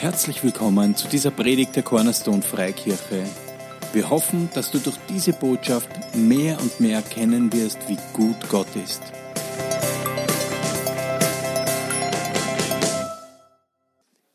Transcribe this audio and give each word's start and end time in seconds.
Herzlich 0.00 0.44
willkommen 0.44 0.94
zu 0.94 1.08
dieser 1.08 1.32
Predigt 1.32 1.74
der 1.74 1.82
Cornerstone 1.82 2.40
Freikirche. 2.40 3.24
Wir 3.92 4.08
hoffen, 4.08 4.48
dass 4.54 4.70
du 4.70 4.78
durch 4.78 4.96
diese 5.08 5.32
Botschaft 5.32 5.90
mehr 6.14 6.60
und 6.60 6.78
mehr 6.78 6.98
erkennen 6.98 7.52
wirst, 7.52 7.78
wie 7.88 7.98
gut 8.12 8.36
Gott 8.48 8.68
ist. 8.76 9.02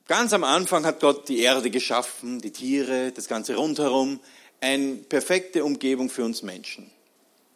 Ganz 0.05 0.33
am 0.33 0.43
Anfang 0.43 0.85
hat 0.85 0.99
Gott 0.99 1.29
die 1.29 1.39
Erde 1.39 1.69
geschaffen, 1.69 2.41
die 2.41 2.51
Tiere, 2.51 3.13
das 3.13 3.29
ganze 3.29 3.55
rundherum, 3.55 4.19
eine 4.59 4.95
perfekte 4.95 5.63
Umgebung 5.63 6.09
für 6.09 6.25
uns 6.25 6.43
Menschen. 6.43 6.91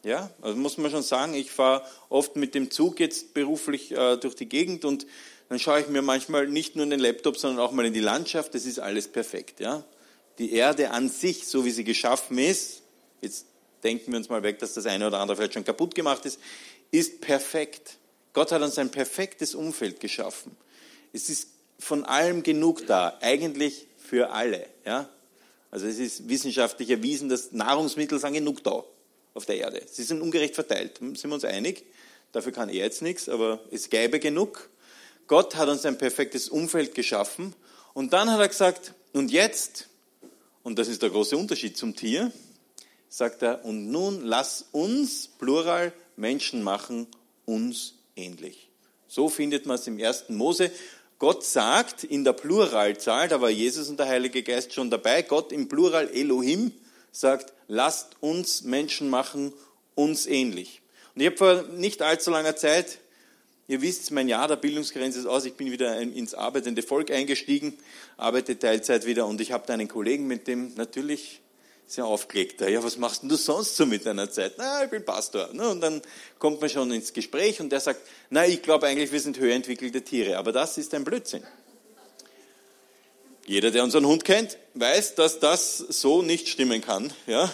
Ja, 0.04 0.30
also 0.42 0.58
muss 0.58 0.78
man 0.78 0.92
schon 0.92 1.04
sagen, 1.04 1.34
ich 1.34 1.52
fahre 1.52 1.84
oft 2.08 2.38
mit 2.38 2.56
dem 2.56 2.72
Zug 2.72 3.02
jetzt 3.02 3.34
beruflich 3.34 3.92
äh, 3.92 4.16
durch 4.16 4.36
die 4.36 4.48
Gegend 4.48 4.86
und 4.86 5.06
dann 5.50 5.60
schaue 5.60 5.82
ich 5.82 5.88
mir 5.88 6.02
manchmal 6.02 6.48
nicht 6.48 6.76
nur 6.76 6.84
in 6.84 6.90
den 6.90 7.00
Laptop, 7.00 7.38
sondern 7.38 7.66
auch 7.66 7.72
mal 7.72 7.86
in 7.86 7.94
die 7.94 8.00
Landschaft. 8.00 8.54
Das 8.54 8.66
ist 8.66 8.80
alles 8.80 9.08
perfekt. 9.08 9.60
Ja? 9.60 9.84
Die 10.40 10.54
Erde 10.54 10.92
an 10.92 11.10
sich, 11.10 11.48
so 11.48 11.66
wie 11.66 11.72
sie 11.72 11.84
geschaffen 11.84 12.38
ist, 12.38 12.82
jetzt 13.22 13.46
denken 13.84 14.12
wir 14.12 14.18
uns 14.18 14.30
mal 14.30 14.44
weg, 14.44 14.60
dass 14.60 14.74
das 14.74 14.86
eine 14.86 15.08
oder 15.08 15.20
andere 15.20 15.38
vielleicht 15.38 15.54
schon 15.54 15.64
kaputt 15.64 15.96
gemacht 15.96 16.26
ist, 16.26 16.40
ist 16.92 17.22
perfekt. 17.22 17.98
Gott 18.34 18.52
hat 18.52 18.62
uns 18.62 18.78
ein 18.78 18.92
perfektes 18.92 19.56
Umfeld 19.56 20.00
geschaffen. 20.00 20.56
Es 21.14 21.30
ist 21.30 21.50
von 21.80 22.04
allem 22.06 22.44
genug 22.44 22.86
da, 22.88 23.18
eigentlich 23.22 23.88
für 23.98 24.32
alle. 24.32 24.68
Ja? 24.86 25.10
Also 25.72 25.88
es 25.88 26.00
ist 26.00 26.28
wissenschaftlich 26.28 26.90
erwiesen, 26.90 27.30
dass 27.30 27.52
Nahrungsmittel 27.52 28.20
sind 28.20 28.34
genug 28.34 28.64
da 28.64 28.84
auf 29.34 29.46
der 29.46 29.58
Erde. 29.58 29.82
Sie 29.90 30.04
sind 30.04 30.22
ungerecht 30.22 30.56
verteilt, 30.56 30.98
sind 30.98 31.24
wir 31.24 31.34
uns 31.34 31.46
einig. 31.46 31.86
Dafür 32.32 32.52
kann 32.52 32.70
er 32.70 32.76
jetzt 32.76 33.02
nichts, 33.02 33.30
aber 33.30 33.60
es 33.72 33.90
gäbe 33.90 34.20
genug. 34.20 34.70
Gott 35.28 35.56
hat 35.56 35.70
uns 35.70 35.86
ein 35.86 35.98
perfektes 35.98 36.50
Umfeld 36.50 36.96
geschaffen 36.96 37.54
und 37.94 38.14
dann 38.14 38.32
hat 38.32 38.40
er 38.40 38.48
gesagt, 38.48 38.94
und 39.14 39.32
jetzt, 39.32 39.88
und 40.64 40.80
das 40.80 40.88
ist 40.88 41.02
der 41.02 41.10
große 41.10 41.38
Unterschied 41.38 41.78
zum 41.78 41.96
Tier, 41.96 42.32
sagt 43.10 43.42
er, 43.42 43.66
und 43.66 43.92
nun 43.92 44.24
lass 44.24 44.66
uns, 44.72 45.28
Plural, 45.28 45.94
Menschen 46.16 46.64
machen, 46.64 47.08
uns 47.46 47.96
ähnlich. 48.16 48.70
So 49.08 49.30
findet 49.30 49.66
man 49.66 49.76
es 49.76 49.88
im 49.88 50.00
ersten 50.00 50.36
Mose. 50.36 50.72
Gott 51.20 51.44
sagt 51.44 52.04
in 52.04 52.24
der 52.24 52.34
Pluralzahl, 52.34 53.28
da 53.28 53.42
war 53.42 53.50
Jesus 53.50 53.90
und 53.90 53.98
der 53.98 54.08
Heilige 54.08 54.44
Geist 54.44 54.74
schon 54.74 54.90
dabei, 54.90 55.24
Gott 55.24 55.52
im 55.52 55.68
Plural 55.68 56.10
Elohim 56.10 56.72
sagt, 57.12 57.54
lasst 57.68 58.18
uns 58.22 58.62
Menschen 58.62 59.10
machen, 59.10 59.54
uns 59.96 60.28
ähnlich. 60.28 60.82
Und 61.16 61.22
ich 61.22 61.28
habe 61.28 61.38
vor 61.38 61.64
nicht 61.76 62.02
allzu 62.02 62.30
langer 62.30 62.56
Zeit 62.56 63.00
Ihr 63.70 63.82
wisst, 63.82 64.12
mein 64.12 64.30
Jahr 64.30 64.48
der 64.48 64.56
Bildungsgrenze 64.56 65.20
ist 65.20 65.26
aus. 65.26 65.44
Ich 65.44 65.56
bin 65.56 65.70
wieder 65.72 66.00
ins 66.00 66.34
arbeitende 66.34 66.82
Volk 66.82 67.12
eingestiegen, 67.12 67.78
arbeite 68.16 68.58
Teilzeit 68.58 69.06
wieder 69.06 69.28
und 69.28 69.42
ich 69.42 69.52
habe 69.52 69.66
da 69.68 69.74
einen 69.74 69.90
Kollegen, 69.90 70.26
mit 70.26 70.48
dem 70.48 70.74
natürlich 70.76 71.42
sehr 71.86 72.06
aufgelegter. 72.06 72.70
Ja, 72.70 72.82
was 72.82 72.98
machst 72.98 73.24
denn 73.24 73.30
du 73.30 73.36
sonst 73.36 73.76
so 73.76 73.86
mit 73.86 74.06
deiner 74.06 74.32
Zeit? 74.32 74.54
Na, 74.58 74.86
ich 74.86 74.90
bin 74.90 75.04
Pastor. 75.04 75.50
Und 75.50 75.82
dann 75.82 76.02
kommt 76.40 76.62
man 76.62 76.70
schon 76.70 76.92
ins 76.92 77.12
Gespräch 77.12 77.60
und 77.60 77.70
der 77.70 77.82
sagt, 77.82 78.02
na, 78.30 78.46
ich 78.46 78.62
glaube 78.62 78.88
eigentlich, 78.88 79.12
wir 79.12 79.20
sind 79.20 79.38
höher 79.38 79.56
entwickelte 79.56 80.02
Tiere. 80.02 80.38
Aber 80.38 80.54
das 80.54 80.78
ist 80.78 80.94
ein 80.94 81.04
Blödsinn. 81.04 81.44
Jeder, 83.46 83.72
der 83.72 83.84
unseren 83.84 84.06
Hund 84.06 84.24
kennt, 84.24 84.58
weiß, 84.76 85.16
dass 85.16 85.40
das 85.40 85.78
so 85.78 86.22
nicht 86.22 86.48
stimmen 86.48 86.82
kann. 86.82 87.12
Ja, 87.26 87.52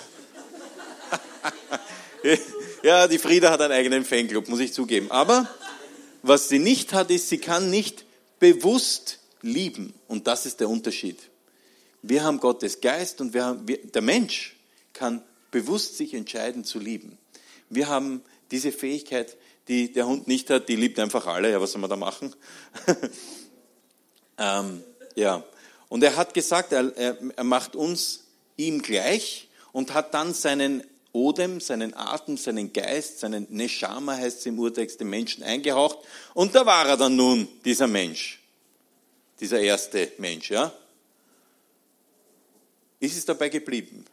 ja 2.84 3.08
die 3.08 3.20
Frieda 3.20 3.50
hat 3.50 3.62
einen 3.62 3.74
eigenen 3.74 4.06
Fanclub, 4.06 4.48
muss 4.48 4.60
ich 4.60 4.74
zugeben. 4.74 5.10
Aber 5.10 5.48
was 6.24 6.50
sie 6.50 6.60
nicht 6.60 6.94
hat, 6.94 7.12
ist, 7.12 7.30
sie 7.30 7.38
kann 7.38 7.70
nicht 7.70 8.06
bewusst 8.40 9.20
lieben. 9.42 9.94
Und 10.08 10.26
das 10.26 10.46
ist 10.46 10.60
der 10.60 10.70
Unterschied. 10.70 11.20
Wir 12.02 12.24
haben 12.24 12.40
Gottes 12.40 12.82
Geist 12.82 13.22
und 13.22 13.34
wir 13.34 13.46
haben, 13.46 13.68
wir, 13.68 13.86
der 13.86 14.02
Mensch 14.02 14.58
kann 14.94 15.22
bewusst 15.52 15.98
sich 15.98 16.14
entscheiden 16.14 16.64
zu 16.64 16.80
lieben. 16.80 17.18
Wir 17.70 17.88
haben 17.88 18.24
diese 18.52 18.72
Fähigkeit, 18.72 19.38
die 19.68 19.92
der 19.92 20.08
Hund 20.08 20.28
nicht 20.28 20.50
hat, 20.50 20.68
die 20.70 20.76
liebt 20.76 21.00
einfach 21.00 21.28
alle. 21.28 21.52
Ja, 21.52 21.62
was 21.62 21.72
soll 21.72 21.82
man 21.82 21.90
da 21.90 21.96
machen? 21.96 22.36
ähm, 24.38 24.84
ja. 25.16 25.44
Und 25.90 26.04
er 26.04 26.16
hat 26.16 26.34
gesagt, 26.34 26.72
er, 26.72 26.96
er, 26.98 27.18
er 27.36 27.44
macht 27.44 27.76
uns 27.76 28.26
ihm 28.58 28.82
gleich 28.82 29.50
und 29.72 29.94
hat 29.94 30.14
dann 30.14 30.34
seinen 30.34 30.84
Odem, 31.14 31.62
seinen 31.62 31.96
Atem, 31.96 32.38
seinen 32.38 32.74
Geist, 32.74 33.20
seinen 33.20 33.48
Neshama 33.50 34.18
heißt 34.18 34.40
es 34.40 34.46
im 34.48 34.60
Urtext, 34.60 35.00
den 35.00 35.10
Menschen 35.10 35.44
eingehaucht. 35.44 36.00
Und 36.34 36.54
da 36.56 36.66
war 36.66 36.88
er 36.88 36.98
dann 36.98 37.16
nun, 37.16 37.48
dieser 37.64 37.88
Mensch. 37.88 38.42
Dieser 39.40 39.60
erste 39.60 40.12
Mensch, 40.18 40.50
ja. 40.50 40.74
Ist 43.00 43.16
es 43.16 43.26
dabei 43.26 43.50
geblieben? 43.50 44.06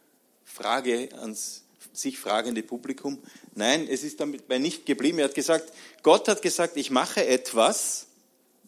Frage 0.45 1.09
ans 1.13 1.63
sich 1.93 2.17
fragende 2.17 2.63
Publikum. 2.63 3.19
Nein, 3.55 3.87
es 3.89 4.03
ist 4.03 4.19
dabei 4.19 4.59
nicht 4.59 4.85
geblieben. 4.85 5.19
Er 5.19 5.25
hat 5.25 5.35
gesagt, 5.35 5.73
Gott 6.03 6.27
hat 6.27 6.41
gesagt, 6.41 6.77
ich 6.77 6.89
mache 6.89 7.25
etwas, 7.25 8.07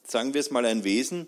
sagen 0.06 0.34
wir 0.34 0.42
es 0.42 0.52
mal 0.52 0.66
ein 0.66 0.84
Wesen, 0.84 1.28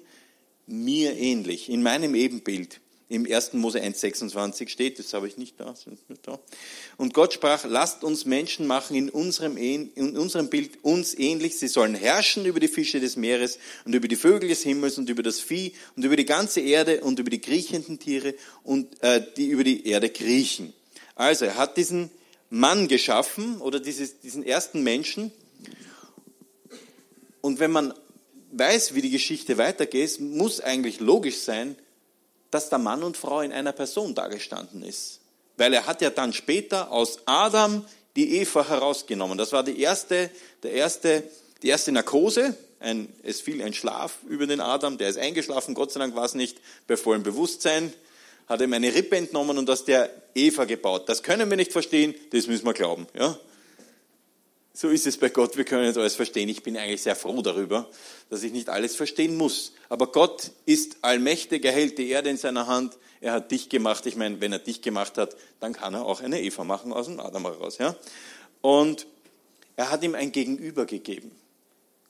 mir 0.68 1.16
ähnlich, 1.16 1.70
in 1.70 1.84
meinem 1.84 2.16
Ebenbild 2.16 2.82
im 3.08 3.32
1. 3.32 3.54
Mose 3.54 3.80
1,26 3.82 4.70
steht, 4.70 4.98
das 4.98 5.14
habe 5.14 5.28
ich 5.28 5.38
nicht 5.38 5.60
da, 5.60 5.76
nicht 6.10 6.28
da. 6.28 6.40
Und 6.98 7.14
Gott 7.14 7.34
sprach, 7.34 7.64
lasst 7.68 8.04
uns 8.04 8.26
Menschen 8.26 8.66
machen 8.66 8.96
in 8.96 9.10
unserem, 9.10 9.58
in 9.58 10.18
unserem 10.18 10.50
Bild 10.50 10.84
uns 10.84 11.14
ähnlich. 11.14 11.60
Sie 11.60 11.68
sollen 11.68 11.94
herrschen 11.94 12.46
über 12.46 12.60
die 12.60 12.68
Fische 12.68 13.00
des 13.00 13.16
Meeres 13.16 13.60
und 13.86 13.94
über 13.94 14.08
die 14.08 14.16
Vögel 14.16 14.50
des 14.50 14.64
Himmels 14.64 14.98
und 14.98 15.10
über 15.10 15.22
das 15.22 15.40
Vieh 15.40 15.74
und 15.96 16.04
über 16.04 16.16
die 16.16 16.26
ganze 16.26 16.62
Erde 16.62 17.02
und 17.02 17.20
über 17.20 17.30
die 17.30 17.42
kriechenden 17.42 18.00
Tiere 18.00 18.34
und 18.64 19.02
äh, 19.04 19.22
die 19.38 19.48
über 19.48 19.64
die 19.64 19.88
Erde 19.88 20.10
kriechen. 20.10 20.74
Also 21.14 21.46
er 21.46 21.58
hat 21.58 21.78
diesen 21.78 22.10
Mann 22.50 22.88
geschaffen 22.88 23.62
oder 23.62 23.80
dieses, 23.80 24.20
diesen 24.20 24.44
ersten 24.44 24.82
Menschen. 24.82 25.32
Und 27.42 27.60
wenn 27.60 27.72
man 27.72 27.94
weiß, 28.52 28.96
wie 28.96 29.02
die 29.02 29.12
Geschichte 29.12 29.58
weitergeht, 29.58 30.20
muss 30.20 30.60
eigentlich 30.60 31.00
logisch 31.00 31.38
sein, 31.38 31.76
dass 32.56 32.70
der 32.70 32.80
Mann 32.80 33.04
und 33.04 33.18
Frau 33.18 33.42
in 33.42 33.52
einer 33.52 33.74
Person 33.74 34.16
dargestanden 34.16 34.82
ist. 34.82 35.20
Weil 35.58 35.74
er 35.74 35.88
hat 35.88 36.02
ja 36.02 36.10
dann 36.10 36.32
später 36.32 36.90
aus 36.90 37.20
Adam 37.26 37.86
die 38.16 38.40
Eva 38.40 38.66
herausgenommen. 38.66 39.38
Das 39.38 39.52
war 39.52 39.62
die 39.62 39.82
erste, 39.82 40.30
der 40.64 40.72
erste, 40.72 41.24
die 41.64 41.68
erste 41.68 41.92
Narkose. 41.92 42.56
Ein, 42.80 43.14
es 43.24 43.42
fiel 43.42 43.62
ein 43.62 43.74
Schlaf 43.74 44.20
über 44.30 44.48
den 44.48 44.62
Adam, 44.62 44.98
der 44.98 45.10
ist 45.10 45.18
eingeschlafen. 45.18 45.76
Gott 45.76 45.92
sei 45.92 46.00
Dank 46.00 46.16
war 46.16 46.24
es 46.24 46.34
nicht 46.34 46.58
bei 46.88 46.96
vollem 46.96 47.24
Bewusstsein. 47.24 47.92
Hat 48.48 48.62
ihm 48.62 48.72
eine 48.72 48.96
Rippe 48.96 49.18
entnommen 49.18 49.58
und 49.58 49.70
aus 49.70 49.84
der 49.84 50.10
Eva 50.34 50.64
gebaut. 50.64 51.10
Das 51.10 51.24
können 51.24 51.50
wir 51.50 51.58
nicht 51.58 51.74
verstehen, 51.74 52.16
das 52.32 52.48
müssen 52.48 52.66
wir 52.66 52.74
glauben. 52.74 53.06
Ja? 53.20 53.38
So 54.78 54.90
ist 54.90 55.08
es 55.08 55.16
bei 55.16 55.30
Gott, 55.30 55.56
wir 55.56 55.64
können 55.64 55.88
nicht 55.88 55.98
alles 55.98 56.16
verstehen. 56.16 56.50
Ich 56.50 56.62
bin 56.62 56.76
eigentlich 56.76 57.02
sehr 57.02 57.16
froh 57.16 57.42
darüber, 57.42 57.90
dass 58.30 58.44
ich 58.44 58.52
nicht 58.52 58.68
alles 58.68 58.98
verstehen 58.98 59.38
muss. 59.38 59.72
Aber 59.88 60.08
Gott 60.12 60.52
ist 60.66 60.98
allmächtig, 61.02 61.64
er 61.64 61.72
hält 61.72 61.98
die 61.98 62.10
Erde 62.10 62.30
in 62.30 62.36
seiner 62.36 62.68
Hand, 62.68 62.98
er 63.22 63.32
hat 63.32 63.52
dich 63.52 63.70
gemacht. 63.70 64.06
Ich 64.06 64.18
meine, 64.18 64.42
wenn 64.42 64.52
er 64.52 64.60
dich 64.60 64.82
gemacht 64.82 65.18
hat, 65.18 65.38
dann 65.62 65.72
kann 65.72 65.94
er 65.94 66.04
auch 66.04 66.20
eine 66.20 66.42
Eva 66.42 66.66
machen 66.66 66.92
aus 66.92 67.06
dem 67.06 67.22
Adam 67.22 67.44
heraus. 67.44 67.78
Ja? 67.78 67.96
Und 68.60 69.08
er 69.78 69.92
hat 69.92 70.04
ihm 70.04 70.14
ein 70.14 70.34
Gegenüber 70.34 70.86
gegeben. 70.86 71.32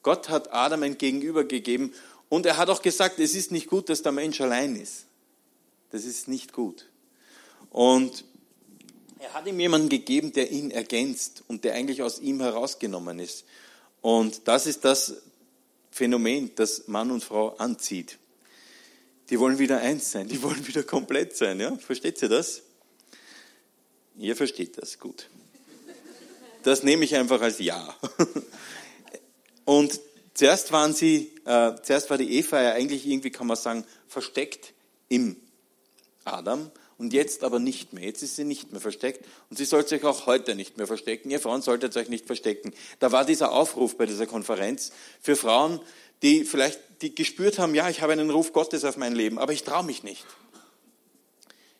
Gott 0.01 0.29
hat 0.29 0.51
Adam 0.51 0.81
ein 0.81 0.97
Gegenüber 0.97 1.43
gegeben 1.43 1.93
und 2.29 2.47
er 2.47 2.57
hat 2.57 2.69
auch 2.69 2.81
gesagt, 2.81 3.19
es 3.19 3.35
ist 3.35 3.51
nicht 3.51 3.67
gut, 3.67 3.89
dass 3.89 4.01
der 4.01 4.11
Mensch 4.11 4.41
allein 4.41 4.75
ist. 4.75 5.05
Das 5.91 6.03
ist 6.03 6.27
nicht 6.27 6.51
gut. 6.51 6.87
Und 7.69 8.25
er 9.19 9.33
hat 9.33 9.47
ihm 9.47 9.59
jemanden 9.59 9.89
gegeben, 9.89 10.33
der 10.33 10.51
ihn 10.51 10.71
ergänzt 10.71 11.43
und 11.47 11.63
der 11.63 11.73
eigentlich 11.73 12.01
aus 12.01 12.19
ihm 12.19 12.41
herausgenommen 12.41 13.19
ist. 13.19 13.45
Und 14.01 14.47
das 14.47 14.65
ist 14.67 14.85
das 14.85 15.15
Phänomen, 15.91 16.51
das 16.55 16.87
Mann 16.87 17.11
und 17.11 17.23
Frau 17.23 17.55
anzieht. 17.55 18.17
Die 19.29 19.39
wollen 19.39 19.57
wieder 19.57 19.79
eins 19.79 20.11
sein, 20.11 20.27
die 20.27 20.41
wollen 20.43 20.67
wieder 20.67 20.83
komplett 20.83 21.35
sein. 21.35 21.59
Ja? 21.59 21.75
Versteht 21.77 22.21
ihr 22.21 22.29
das? 22.29 22.61
Ihr 24.17 24.35
versteht 24.35 24.77
das 24.77 24.99
gut. 24.99 25.29
Das 26.63 26.83
nehme 26.83 27.05
ich 27.05 27.15
einfach 27.15 27.41
als 27.41 27.59
Ja. 27.59 27.95
Und 29.65 29.99
zuerst 30.33 30.71
waren 30.71 30.93
sie, 30.93 31.33
äh, 31.45 31.75
zuerst 31.81 32.09
war 32.09 32.17
die 32.17 32.37
Eva 32.37 32.61
ja 32.61 32.73
eigentlich 32.73 33.05
irgendwie, 33.05 33.31
kann 33.31 33.47
man 33.47 33.57
sagen, 33.57 33.83
versteckt 34.07 34.73
im 35.09 35.37
Adam 36.23 36.71
und 36.97 37.13
jetzt 37.13 37.43
aber 37.43 37.59
nicht 37.59 37.93
mehr. 37.93 38.05
Jetzt 38.05 38.23
ist 38.23 38.35
sie 38.35 38.43
nicht 38.43 38.71
mehr 38.71 38.81
versteckt 38.81 39.25
und 39.49 39.57
sie 39.57 39.65
sollte 39.65 39.89
sich 39.89 40.03
auch 40.03 40.25
heute 40.25 40.55
nicht 40.55 40.77
mehr 40.77 40.87
verstecken. 40.87 41.29
Ihr 41.29 41.39
Frauen 41.39 41.61
solltet 41.61 41.95
euch 41.97 42.09
nicht 42.09 42.25
verstecken. 42.25 42.73
Da 42.99 43.11
war 43.11 43.25
dieser 43.25 43.51
Aufruf 43.51 43.97
bei 43.97 44.05
dieser 44.05 44.27
Konferenz 44.27 44.91
für 45.21 45.35
Frauen, 45.35 45.79
die 46.21 46.45
vielleicht 46.45 46.79
die 47.01 47.13
gespürt 47.13 47.59
haben, 47.59 47.75
ja, 47.75 47.89
ich 47.89 48.01
habe 48.01 48.13
einen 48.13 48.29
Ruf 48.29 48.53
Gottes 48.53 48.85
auf 48.85 48.97
mein 48.97 49.15
Leben, 49.15 49.37
aber 49.37 49.51
ich 49.51 49.63
traue 49.63 49.83
mich 49.83 50.03
nicht. 50.03 50.25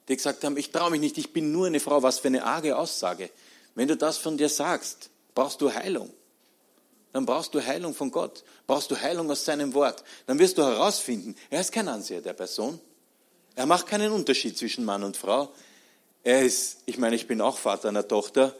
Die 0.07 0.15
gesagt 0.15 0.43
haben, 0.43 0.57
ich 0.57 0.71
traue 0.71 0.91
mich 0.91 0.99
nicht, 0.99 1.17
ich 1.17 1.33
bin 1.33 1.51
nur 1.51 1.67
eine 1.67 1.79
Frau. 1.79 2.03
Was 2.03 2.19
für 2.19 2.27
eine 2.27 2.43
arge 2.43 2.77
Aussage. 2.77 3.29
Wenn 3.73 3.87
du 3.87 3.97
das 3.97 4.17
von 4.17 4.37
dir 4.37 4.49
sagst, 4.49 5.09
brauchst 5.33 5.61
du 5.61 5.73
Heilung. 5.73 6.13
dann 7.11 7.25
brauchst 7.25 7.53
du 7.53 7.65
Heilung 7.65 7.93
von 7.93 8.11
Gott, 8.11 8.43
brauchst 8.67 8.91
du 8.91 9.01
Heilung 9.01 9.31
aus 9.31 9.45
seinem 9.45 9.73
Wort. 9.73 10.03
Dann 10.27 10.37
wirst 10.37 10.57
du 10.57 10.63
herausfinden, 10.63 11.35
er 11.49 11.61
ist 11.61 11.71
kein 11.71 11.87
Anseher 11.87 12.21
der 12.21 12.33
Person. 12.33 12.79
Er 13.55 13.65
macht 13.65 13.87
keinen 13.87 14.11
Unterschied 14.11 14.57
zwischen 14.57 14.85
Mann 14.85 15.03
und 15.03 15.17
Frau. 15.17 15.51
Er 16.23 16.41
ist, 16.41 16.77
ich 16.85 16.97
meine, 16.97 17.15
ich 17.15 17.27
bin 17.27 17.39
auch 17.41 17.57
Vater 17.57 17.89
einer 17.89 18.07
Tochter, 18.07 18.55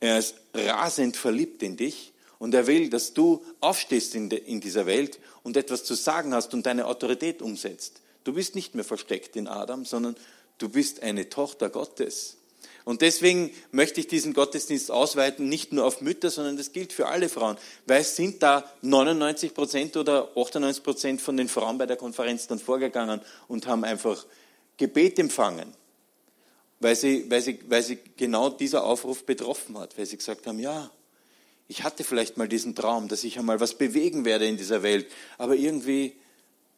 er 0.00 0.18
ist 0.18 0.34
rasend 0.54 1.16
verliebt 1.16 1.62
in 1.62 1.76
dich 1.76 2.12
und 2.38 2.54
er 2.54 2.66
will, 2.66 2.90
dass 2.90 3.12
du 3.12 3.44
aufstehst 3.60 4.14
in, 4.14 4.30
de, 4.30 4.38
in 4.38 4.60
dieser 4.60 4.86
Welt 4.86 5.18
und 5.42 5.56
etwas 5.56 5.84
zu 5.84 5.94
sagen 5.94 6.34
hast 6.34 6.54
und 6.54 6.64
deine 6.64 6.86
Autorität 6.86 7.42
umsetzt. 7.42 8.00
Du 8.24 8.32
bist 8.32 8.54
nicht 8.54 8.74
mehr 8.74 8.84
versteckt 8.84 9.36
in 9.36 9.46
Adam, 9.46 9.84
sondern 9.84 10.16
du 10.58 10.68
bist 10.68 11.02
eine 11.02 11.28
Tochter 11.28 11.68
Gottes. 11.68 12.36
Und 12.84 13.02
deswegen 13.02 13.50
möchte 13.72 14.00
ich 14.00 14.08
diesen 14.08 14.32
Gottesdienst 14.32 14.90
ausweiten, 14.90 15.48
nicht 15.48 15.72
nur 15.72 15.84
auf 15.84 16.00
Mütter, 16.00 16.30
sondern 16.30 16.56
das 16.56 16.72
gilt 16.72 16.92
für 16.92 17.08
alle 17.08 17.28
Frauen. 17.28 17.56
Weil 17.86 18.00
es 18.00 18.16
sind 18.16 18.42
da 18.42 18.64
99 18.82 19.54
Prozent 19.54 19.96
oder 19.96 20.30
98 20.36 20.82
Prozent 20.82 21.20
von 21.20 21.36
den 21.36 21.48
Frauen 21.48 21.78
bei 21.78 21.86
der 21.86 21.96
Konferenz 21.96 22.46
dann 22.46 22.58
vorgegangen 22.58 23.20
und 23.48 23.66
haben 23.66 23.84
einfach 23.84 24.26
Gebet 24.76 25.18
empfangen. 25.18 25.74
Weil 26.80 26.96
sie, 26.96 27.30
weil, 27.30 27.42
sie, 27.42 27.58
weil 27.68 27.82
sie 27.82 27.98
genau 28.16 28.48
dieser 28.48 28.84
Aufruf 28.84 29.24
betroffen 29.24 29.78
hat. 29.78 29.98
Weil 29.98 30.06
sie 30.06 30.16
gesagt 30.16 30.46
haben, 30.46 30.58
ja, 30.58 30.90
ich 31.68 31.84
hatte 31.84 32.02
vielleicht 32.02 32.38
mal 32.38 32.48
diesen 32.48 32.74
Traum, 32.74 33.08
dass 33.08 33.22
ich 33.22 33.38
einmal 33.38 33.60
was 33.60 33.74
bewegen 33.74 34.24
werde 34.24 34.46
in 34.46 34.56
dieser 34.56 34.82
Welt. 34.82 35.06
Aber 35.36 35.54
irgendwie 35.54 36.14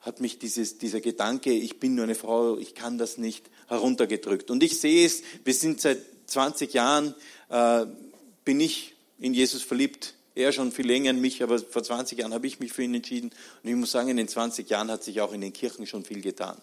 hat 0.03 0.21
mich 0.21 0.39
dieses, 0.39 0.79
dieser 0.79 1.01
Gedanke, 1.01 1.53
ich 1.53 1.79
bin 1.79 1.95
nur 1.95 2.05
eine 2.05 2.17
Frau, 2.17 2.59
ich 2.59 2.75
kann 2.75 2.99
das 2.99 3.19
nicht, 3.19 3.49
heruntergedrückt. 3.69 4.51
Und 4.51 4.63
ich 4.63 4.79
sehe 4.81 5.07
es, 5.07 5.23
wir 5.45 5.55
sind 5.55 5.81
seit 5.81 5.99
20 6.27 6.75
Jahren, 6.75 7.15
äh, 7.49 7.87
bin 8.45 8.61
ich 8.61 8.95
in 9.19 9.33
Jesus 9.33 9.63
verliebt. 9.63 10.15
Er 10.35 10.51
schon 10.53 10.73
viel 10.73 10.87
länger 10.87 11.11
in 11.11 11.21
mich, 11.21 11.43
aber 11.43 11.59
vor 11.59 11.85
20 11.85 12.19
Jahren 12.19 12.35
habe 12.35 12.47
ich 12.47 12.59
mich 12.59 12.73
für 12.73 12.83
ihn 12.83 12.95
entschieden. 12.95 13.31
Und 13.63 13.71
ich 13.71 13.77
muss 13.77 13.93
sagen, 13.93 14.09
in 14.09 14.17
den 14.17 14.29
20 14.29 14.69
Jahren 14.69 14.91
hat 14.91 15.05
sich 15.05 15.21
auch 15.21 15.33
in 15.33 15.41
den 15.41 15.53
Kirchen 15.53 15.87
schon 15.87 16.05
viel 16.05 16.21
getan. 16.21 16.61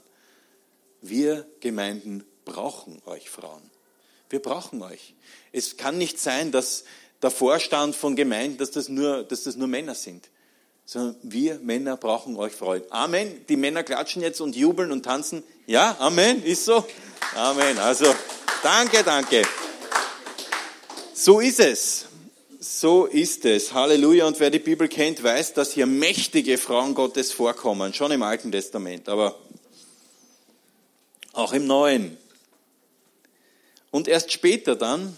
Wir 1.02 1.48
Gemeinden 1.62 2.26
brauchen 2.44 3.02
euch 3.06 3.30
Frauen. 3.30 3.62
Wir 4.30 4.40
brauchen 4.40 4.82
euch. 4.82 5.14
Es 5.54 5.78
kann 5.78 5.98
nicht 5.98 6.20
sein, 6.20 6.52
dass 6.52 6.84
der 7.22 7.32
Vorstand 7.32 7.96
von 7.96 8.16
Gemeinden, 8.18 8.58
dass 8.58 8.72
das 8.72 8.90
nur, 8.90 9.24
dass 9.24 9.44
das 9.44 9.56
nur 9.56 9.68
Männer 9.68 9.96
sind 9.96 10.30
sondern 10.90 11.18
wir 11.22 11.60
Männer 11.60 11.98
brauchen 11.98 12.36
euch 12.36 12.54
Freude. 12.54 12.92
Amen. 12.92 13.46
Die 13.48 13.58
Männer 13.58 13.84
klatschen 13.84 14.24
jetzt 14.24 14.42
und 14.42 14.56
jubeln 14.56 14.92
und 14.92 15.04
tanzen. 15.04 15.44
Ja, 15.68 15.96
Amen. 16.00 16.44
Ist 16.44 16.66
so? 16.66 16.84
Amen. 17.36 17.78
Also, 17.78 18.06
danke, 18.64 19.04
danke. 19.04 19.44
So 21.14 21.42
ist 21.42 21.60
es. 21.60 22.06
So 22.60 23.06
ist 23.06 23.46
es. 23.46 23.72
Halleluja. 23.72 24.26
Und 24.26 24.40
wer 24.40 24.50
die 24.50 24.58
Bibel 24.58 24.88
kennt, 24.88 25.22
weiß, 25.22 25.54
dass 25.54 25.74
hier 25.74 25.86
mächtige 25.86 26.58
Frauen 26.58 26.96
Gottes 26.96 27.32
vorkommen. 27.34 27.94
Schon 27.94 28.12
im 28.12 28.24
Alten 28.24 28.52
Testament, 28.52 29.10
aber 29.10 29.36
auch 31.34 31.54
im 31.54 31.68
Neuen. 31.68 32.18
Und 33.92 34.08
erst 34.08 34.32
später 34.32 34.76
dann 34.76 35.16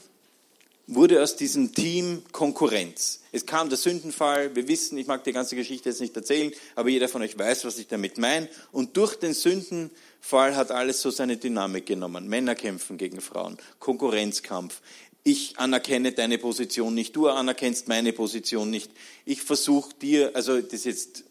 wurde 0.94 1.24
aus 1.24 1.38
diesem 1.38 1.74
Team 1.74 2.22
Konkurrenz. 2.32 3.22
Es 3.32 3.46
kam 3.46 3.70
der 3.70 3.78
Sündenfall, 3.78 4.56
wir 4.56 4.68
wissen, 4.68 4.98
ich 4.98 5.08
mag 5.08 5.24
die 5.24 5.32
ganze 5.32 5.56
Geschichte 5.56 5.90
jetzt 5.90 6.02
nicht 6.02 6.16
erzählen, 6.16 6.52
aber 6.76 6.90
jeder 6.90 7.08
von 7.08 7.22
euch 7.22 7.38
weiß, 7.38 7.64
was 7.64 7.78
ich 7.78 7.88
damit 7.88 8.18
meine. 8.18 8.50
Und 8.74 8.98
durch 8.98 9.16
den 9.16 9.34
Sündenfall 9.34 10.56
hat 10.56 10.70
alles 10.72 11.02
so 11.02 11.10
seine 11.10 11.38
Dynamik 11.38 11.86
genommen. 11.86 12.28
Männer 12.28 12.56
kämpfen 12.56 12.98
gegen 12.98 13.22
Frauen, 13.22 13.58
Konkurrenzkampf. 13.80 14.82
Ich 15.24 15.58
anerkenne 15.58 16.12
deine 16.12 16.38
Position 16.38 16.94
nicht, 16.94 17.16
du 17.16 17.30
anerkennst 17.30 17.88
meine 17.88 18.12
Position 18.12 18.70
nicht. 18.70 18.92
Ich 19.24 19.44
versuche 19.44 19.94
dir, 20.02 20.36
also 20.36 20.60
das 20.60 20.74
ist 20.74 20.86
jetzt 20.86 21.24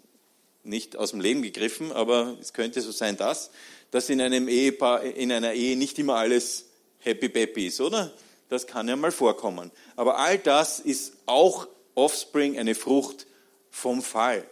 nicht 0.64 0.96
aus 0.96 1.10
dem 1.10 1.20
Leben 1.20 1.42
gegriffen, 1.42 1.92
aber 1.92 2.36
es 2.40 2.54
könnte 2.54 2.80
so 2.80 2.92
sein, 2.92 3.16
dass, 3.16 3.50
dass 3.90 4.08
in 4.08 4.20
einem 4.22 4.48
Ehepaar, 4.48 5.02
in 5.02 5.32
einer 5.32 5.52
Ehe 5.52 5.76
nicht 5.76 5.98
immer 5.98 6.14
alles 6.14 6.66
happy 7.00 7.28
peppy 7.28 7.66
ist, 7.66 7.80
oder? 7.80 8.12
Das 8.50 8.66
kann 8.66 8.88
ja 8.88 8.96
mal 8.96 9.12
vorkommen. 9.12 9.70
Aber 9.96 10.18
all 10.18 10.36
das 10.36 10.80
ist 10.80 11.14
auch 11.24 11.68
Offspring, 11.94 12.58
eine 12.58 12.74
Frucht 12.74 13.26
vom 13.70 14.02
Fall. 14.02 14.44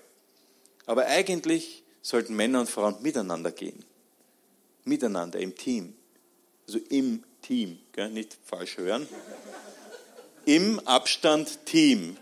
Aber 0.87 1.07
eigentlich 1.07 1.83
sollten 2.01 2.35
Männer 2.35 2.61
und 2.61 2.71
Frauen 2.71 3.03
miteinander 3.03 3.51
gehen. 3.51 3.85
Miteinander, 4.85 5.41
im 5.41 5.57
Team. 5.57 5.95
Also 6.67 6.79
im 6.89 7.25
Team, 7.43 7.81
gell? 7.93 8.09
nicht 8.11 8.39
falsch 8.45 8.79
hören. 8.79 9.07
Im 10.45 10.79
Abstand 10.87 11.67
Team. 11.67 12.17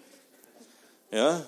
Ja? 1.10 1.44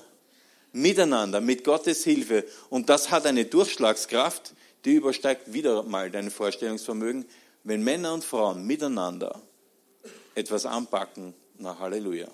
Miteinander, 0.73 1.41
mit 1.41 1.65
Gottes 1.65 2.05
Hilfe. 2.05 2.45
Und 2.69 2.91
das 2.91 3.11
hat 3.11 3.25
eine 3.25 3.47
Durchschlagskraft, 3.47 4.53
die 4.85 4.93
übersteigt 4.93 5.55
wieder 5.55 5.85
mal 5.85 6.11
dein 6.11 6.31
Vorstellungsvermögen. 6.31 7.25
Wenn 7.65 7.83
Männer 7.83 8.13
und 8.13 8.25
Frauen 8.25 8.67
miteinander 8.67 9.43
etwas 10.39 10.67
anpacken, 10.67 11.35
na 11.59 11.79
Halleluja, 11.79 12.29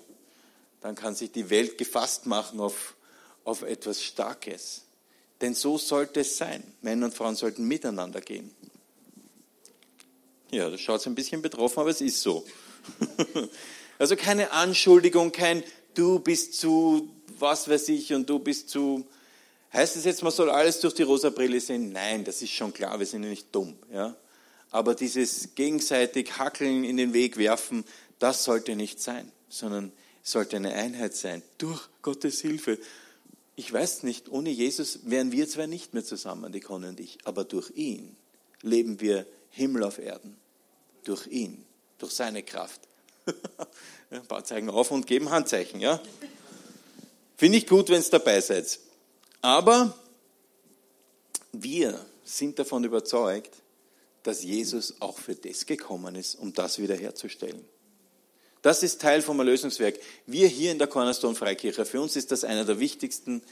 dann 0.81 0.95
kann 0.95 1.15
sich 1.15 1.31
die 1.31 1.49
Welt 1.49 1.77
gefasst 1.77 2.25
machen 2.25 2.59
auf, 2.59 2.95
auf 3.43 3.63
etwas 3.63 4.01
Starkes. 4.03 4.83
Denn 5.41 5.53
so 5.53 5.77
sollte 5.77 6.21
es 6.21 6.37
sein. 6.37 6.63
Männer 6.81 7.07
und 7.07 7.13
Frauen 7.13 7.35
sollten 7.35 7.67
miteinander 7.67 8.21
gehen. 8.21 8.55
Ja, 10.51 10.69
das 10.69 10.79
schaut 10.79 11.05
ein 11.05 11.15
bisschen 11.15 11.41
betroffen, 11.41 11.79
aber 11.79 11.89
es 11.89 12.01
ist 12.01 12.21
so. 12.21 12.45
also 13.99 14.15
keine 14.15 14.51
Anschuldigung, 14.51 15.31
kein 15.31 15.63
du 15.95 16.19
bist 16.19 16.53
zu 16.59 17.09
was 17.39 17.69
weiß 17.69 17.89
ich 17.89 18.13
und 18.13 18.29
du 18.29 18.39
bist 18.39 18.69
zu. 18.69 19.05
Heißt 19.73 19.97
es 19.97 20.05
jetzt, 20.05 20.23
man 20.23 20.31
soll 20.31 20.49
alles 20.49 20.79
durch 20.79 20.93
die 20.93 21.03
rosa 21.03 21.29
Brille 21.29 21.59
sehen? 21.59 21.91
Nein, 21.91 22.23
das 22.23 22.41
ist 22.41 22.51
schon 22.51 22.73
klar, 22.73 22.97
wir 22.97 23.05
sind 23.05 23.23
ja 23.23 23.29
nicht 23.29 23.53
dumm. 23.53 23.75
Ja? 23.91 24.15
Aber 24.75 24.93
dieses 24.93 25.55
gegenseitig 25.55 26.37
Hackeln 26.37 26.83
in 26.83 26.97
den 26.97 27.13
Weg 27.13 27.37
werfen, 27.37 27.85
das 28.19 28.43
sollte 28.43 28.75
nicht 28.75 29.01
sein, 29.01 29.31
sondern 29.47 29.93
sollte 30.21 30.57
eine 30.57 30.73
Einheit 30.73 31.15
sein. 31.15 31.43
Durch 31.57 31.87
Gottes 32.01 32.41
Hilfe. 32.41 32.77
Ich 33.55 33.71
weiß 33.71 34.03
nicht, 34.03 34.27
ohne 34.27 34.49
Jesus 34.49 34.99
wären 35.05 35.31
wir 35.31 35.47
zwar 35.47 35.67
nicht 35.67 35.93
mehr 35.93 36.03
zusammen, 36.03 36.51
die 36.51 36.59
Conny 36.59 36.87
und 36.87 36.99
ich, 36.99 37.19
aber 37.23 37.45
durch 37.45 37.71
ihn 37.71 38.17
leben 38.63 38.99
wir 38.99 39.25
Himmel 39.49 39.81
auf 39.81 39.97
Erden. 39.97 40.35
Durch 41.05 41.25
ihn, 41.27 41.63
durch 41.97 42.11
seine 42.11 42.43
Kraft. 42.43 42.81
Ein 44.09 44.27
paar 44.27 44.43
zeigen 44.43 44.69
auf 44.69 44.91
und 44.91 45.07
geben 45.07 45.29
Handzeichen, 45.29 45.79
ja? 45.79 46.01
Finde 47.37 47.59
ich 47.59 47.65
gut, 47.65 47.87
wenn 47.87 48.01
es 48.01 48.09
dabei 48.09 48.41
seid. 48.41 48.77
Aber 49.41 49.97
wir 51.53 52.05
sind 52.25 52.59
davon 52.59 52.83
überzeugt, 52.83 53.61
dass 54.25 54.43
Jesus 54.43 54.95
auch 54.99 55.19
für 55.19 55.35
das 55.35 55.65
gekommen 55.65 56.15
ist, 56.15 56.35
um 56.35 56.51
das 56.51 56.79
wiederherzustellen. 56.79 57.63
Das 58.63 58.81
ist 58.81 58.99
Teil 58.99 59.21
vom 59.21 59.37
Erlösungswerk. 59.37 59.99
Wir 60.25 60.47
hier 60.47 60.71
in 60.71 60.79
der 60.79 60.87
Cornerstone 60.87 61.35
Freikirche, 61.35 61.85
für 61.85 62.01
uns 62.01 62.15
ist 62.15 62.31
das 62.31 62.43
einer 62.43 62.65
der 62.65 62.79
wichtigsten, 62.79 63.43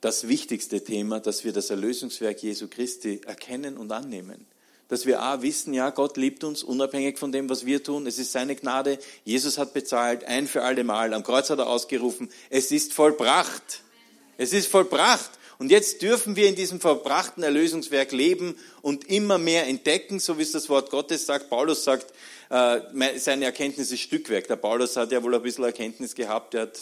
das 0.00 0.28
wichtigste 0.28 0.84
Thema, 0.84 1.18
dass 1.18 1.42
wir 1.42 1.52
das 1.52 1.70
Erlösungswerk 1.70 2.40
Jesu 2.44 2.68
Christi 2.68 3.22
erkennen 3.26 3.76
und 3.76 3.90
annehmen. 3.90 4.46
Dass 4.86 5.06
wir 5.06 5.20
A, 5.20 5.42
wissen, 5.42 5.74
ja, 5.74 5.90
Gott 5.90 6.16
liebt 6.16 6.44
uns, 6.44 6.62
unabhängig 6.62 7.18
von 7.18 7.32
dem, 7.32 7.48
was 7.48 7.66
wir 7.66 7.82
tun. 7.82 8.06
Es 8.06 8.18
ist 8.18 8.30
seine 8.30 8.54
Gnade. 8.54 8.98
Jesus 9.24 9.58
hat 9.58 9.74
bezahlt, 9.74 10.22
ein 10.24 10.46
für 10.46 10.62
alle 10.62 10.84
Mal. 10.84 11.12
Am 11.14 11.24
Kreuz 11.24 11.50
hat 11.50 11.58
er 11.58 11.66
ausgerufen, 11.66 12.28
es 12.50 12.70
ist 12.70 12.92
vollbracht. 12.92 13.82
Es 14.36 14.52
ist 14.52 14.68
vollbracht. 14.68 15.30
Und 15.58 15.70
jetzt 15.70 16.02
dürfen 16.02 16.36
wir 16.36 16.48
in 16.48 16.56
diesem 16.56 16.80
verbrachten 16.80 17.42
Erlösungswerk 17.42 18.12
leben 18.12 18.56
und 18.82 19.08
immer 19.08 19.38
mehr 19.38 19.66
entdecken, 19.66 20.18
so 20.18 20.38
wie 20.38 20.42
es 20.42 20.52
das 20.52 20.68
Wort 20.68 20.90
Gottes 20.90 21.26
sagt. 21.26 21.48
Paulus 21.48 21.84
sagt, 21.84 22.12
äh, 22.50 22.80
seine 23.18 23.44
Erkenntnis 23.44 23.92
ist 23.92 24.00
Stückwerk. 24.00 24.48
Der 24.48 24.56
Paulus 24.56 24.96
hat 24.96 25.12
ja 25.12 25.22
wohl 25.22 25.34
ein 25.34 25.42
bisschen 25.42 25.64
Erkenntnis 25.64 26.14
gehabt, 26.14 26.54
er 26.54 26.62
hat 26.62 26.78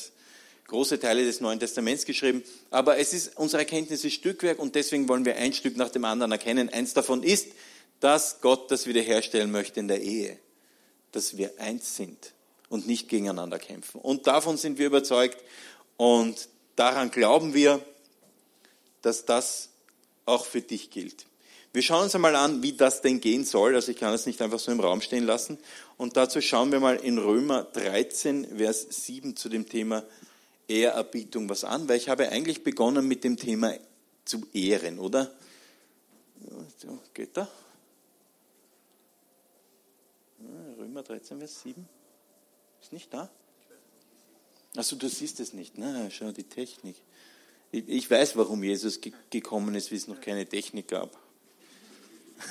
große 0.67 0.99
Teile 0.99 1.25
des 1.25 1.41
Neuen 1.41 1.61
Testaments 1.61 2.07
geschrieben. 2.07 2.43
Aber 2.71 2.97
es 2.97 3.13
ist, 3.13 3.37
unsere 3.37 3.63
Erkenntnis 3.63 4.05
ist 4.05 4.15
Stückwerk 4.15 4.59
und 4.59 4.75
deswegen 4.75 5.07
wollen 5.09 5.25
wir 5.25 5.37
ein 5.37 5.53
Stück 5.53 5.77
nach 5.77 5.91
dem 5.91 6.05
anderen 6.05 6.33
erkennen. 6.33 6.71
Eins 6.71 6.95
davon 6.95 7.23
ist, 7.23 7.49
dass 8.01 8.41
Gott 8.41 8.71
das 8.71 8.87
wiederherstellen 8.87 9.51
möchte 9.51 9.81
in 9.81 9.89
der 9.89 10.01
Ehe. 10.01 10.39
Dass 11.13 11.37
wir 11.37 11.53
eins 11.59 11.97
sind 11.97 12.33
und 12.71 12.87
nicht 12.87 13.11
gegeneinander 13.11 13.59
kämpfen. 13.59 14.01
Und 14.01 14.27
davon 14.27 14.57
sind 14.57 14.79
wir 14.79 14.87
überzeugt 14.87 15.45
und 15.99 16.49
daran 16.75 17.11
glauben 17.11 17.53
wir, 17.53 17.85
dass 19.03 19.25
das 19.25 19.69
auch 20.25 20.47
für 20.47 20.61
dich 20.61 20.91
gilt. 20.91 21.27
Wir 21.73 21.83
schauen 21.83 22.05
uns 22.05 22.15
einmal 22.15 22.37
an, 22.37 22.63
wie 22.63 22.75
das 22.75 23.01
denn 23.01 23.21
gehen 23.21 23.45
soll. 23.45 23.75
Also 23.75 23.93
ich 23.93 23.99
kann 23.99 24.13
es 24.13 24.27
nicht 24.27 24.43
einfach 24.43 24.59
so 24.59 24.71
im 24.71 24.81
Raum 24.81 25.01
stehen 25.01 25.25
lassen. 25.25 25.59
Und 25.97 26.17
dazu 26.17 26.41
schauen 26.43 26.71
wir 26.71 26.81
mal 26.81 26.97
in 26.97 27.19
Römer 27.19 27.65
13, 27.65 28.59
Vers 28.59 28.87
7 28.91 29.37
zu 29.37 29.49
dem 29.49 29.67
Thema 29.69 30.05
Ehrerbietung 30.69 31.49
was 31.49 31.65
an, 31.65 31.89
weil 31.89 31.97
ich 31.97 32.09
habe 32.09 32.29
eigentlich 32.29 32.63
begonnen 32.63 33.09
mit 33.09 33.25
dem 33.25 33.37
Thema 33.37 33.75
zu 34.25 34.47
ehren, 34.53 34.99
oder? 34.99 35.33
Ja, 36.83 36.99
geht 37.15 37.37
da? 37.37 37.49
Römer 40.79 41.03
13, 41.03 41.39
Vers 41.39 41.63
7. 41.63 41.89
Ist 42.83 42.93
nicht 42.93 43.13
da? 43.15 43.31
Also 44.77 44.97
du 44.97 45.09
siehst 45.09 45.41
es 45.41 45.53
nicht. 45.53 45.79
Na, 45.79 46.11
schau 46.11 46.33
die 46.33 46.45
Technik. 46.45 46.97
Ich, 47.75 48.11
weiß, 48.11 48.37
warum 48.37 48.63
Jesus 48.63 49.01
ge 49.01 49.15
gekommen 49.31 49.75
ist, 49.75 49.91
wie 49.91 49.97
es 49.97 50.07
noch 50.07 50.21
keine 50.21 50.47
Technik 50.47 50.89
gab. 50.89 51.19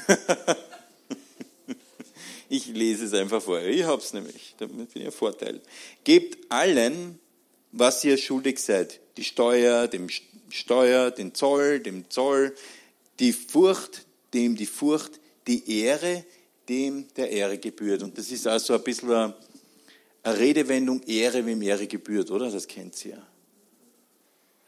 ich 2.50 2.66
lese 2.66 3.06
es 3.06 3.14
einfach 3.14 3.40
vor. 3.40 3.62
Ich 3.62 3.84
habe 3.84 4.02
es 4.02 4.14
nämlich. 4.14 4.56
Damit 4.58 4.92
bin 4.92 5.04
ich 5.04 5.08
ein 5.10 5.12
Vorteil. 5.12 5.62
Gebt 6.04 6.52
allen, 6.52 7.20
was 7.72 8.04
ihr 8.04 8.18
schuldig 8.18 8.58
seid. 8.58 9.00
Die 9.18 9.24
Steuer, 9.24 9.88
dem 9.88 10.08
Steuer, 10.50 11.12
den 11.12 11.36
Zoll, 11.36 11.82
dem 11.82 12.10
Zoll, 12.10 12.56
die 13.20 13.32
Furcht, 13.32 14.08
dem 14.34 14.56
die 14.56 14.66
Furcht, 14.66 15.20
die 15.46 15.82
Ehre, 15.82 16.26
dem 16.68 17.06
der 17.16 17.30
Ehre 17.30 17.60
gebührt. 17.60 18.02
Und 18.02 18.18
das 18.18 18.32
ist 18.32 18.48
also 18.48 18.74
ein 18.74 18.84
bisschen 18.84 19.12
eine 19.12 19.36
Redewendung, 20.26 21.04
Ehre, 21.04 21.46
wem 21.46 21.62
Ehre 21.62 21.86
gebührt, 21.86 22.32
oder? 22.32 22.50
Das 22.50 22.68
kennt 22.68 23.06
ihr 23.06 23.18
ja. 23.18 23.31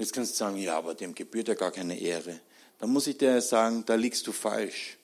Jetzt 0.03 0.11
kannst 0.11 0.33
du 0.33 0.37
sagen, 0.37 0.57
ja, 0.57 0.77
aber 0.77 0.95
dem 0.95 1.15
gebührt 1.15 1.47
ja 1.47 1.53
gar 1.53 1.71
keine 1.71 1.97
Ehre. 1.97 2.37
Dann 2.79 2.89
muss 2.89 3.07
ich 3.07 3.17
dir 3.17 3.39
sagen, 3.39 3.85
da 3.85 3.95
liegst 3.95 4.27
du 4.27 4.33
falsch. 4.33 4.97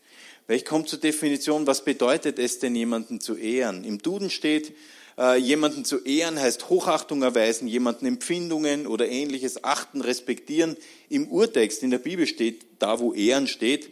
Weil 0.46 0.58
ich 0.58 0.65
komme 0.65 0.84
zur 0.84 1.00
Definition, 1.00 1.65
was 1.68 1.86
bedeutet 1.86 2.38
es 2.38 2.60
denn, 2.60 2.75
jemanden 2.75 3.22
zu 3.22 3.38
ehren? 3.38 3.86
Im 3.86 4.00
Duden 4.00 4.29
steht, 4.29 4.74
äh, 5.18 5.38
jemanden 5.38 5.86
zu 5.86 6.00
ehren 6.03 6.38
heißt 6.38 6.68
Hochachtung 6.68 7.22
erweisen, 7.22 7.65
jemanden 7.65 8.08
Empfindungen 8.08 8.88
oder 8.88 9.08
ähnliches 9.08 9.63
achten, 9.63 10.01
respektieren. 10.01 10.75
Im 11.08 11.29
Urtext 11.29 11.82
in 11.82 11.91
der 11.91 12.00
Bibel 12.00 12.27
steht, 12.27 12.65
da 12.79 13.00
wo 13.00 13.13
Ehren 13.13 13.48
steht, 13.48 13.89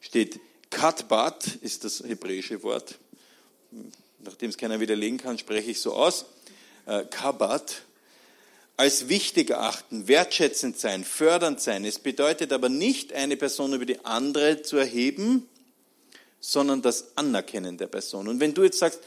steht 0.00 0.40
Katbat, 0.70 1.58
ist 1.60 1.84
das 1.84 2.02
hebräische 2.02 2.62
Wort. 2.62 2.94
Nachdem 4.20 4.48
es 4.48 4.56
keiner 4.56 4.80
widerlegen 4.80 5.18
kann, 5.18 5.36
spreche 5.36 5.70
ich 5.70 5.82
so 5.82 5.92
aus. 5.92 6.24
Äh, 6.86 7.04
Kabat, 7.10 7.82
als 8.76 9.08
wichtig 9.08 9.50
erachten, 9.50 10.06
wertschätzend 10.06 10.78
sein, 10.78 11.04
fördernd 11.04 11.60
sein. 11.60 11.84
Es 11.84 11.98
bedeutet 11.98 12.52
aber 12.52 12.68
nicht, 12.68 13.12
eine 13.12 13.36
Person 13.36 13.72
über 13.72 13.86
die 13.86 14.04
andere 14.04 14.62
zu 14.62 14.76
erheben, 14.76 15.48
sondern 16.40 16.82
das 16.82 17.16
Anerkennen 17.16 17.78
der 17.78 17.86
Person. 17.86 18.28
Und 18.28 18.40
wenn 18.40 18.54
du 18.54 18.64
jetzt 18.64 18.78
sagst, 18.78 19.00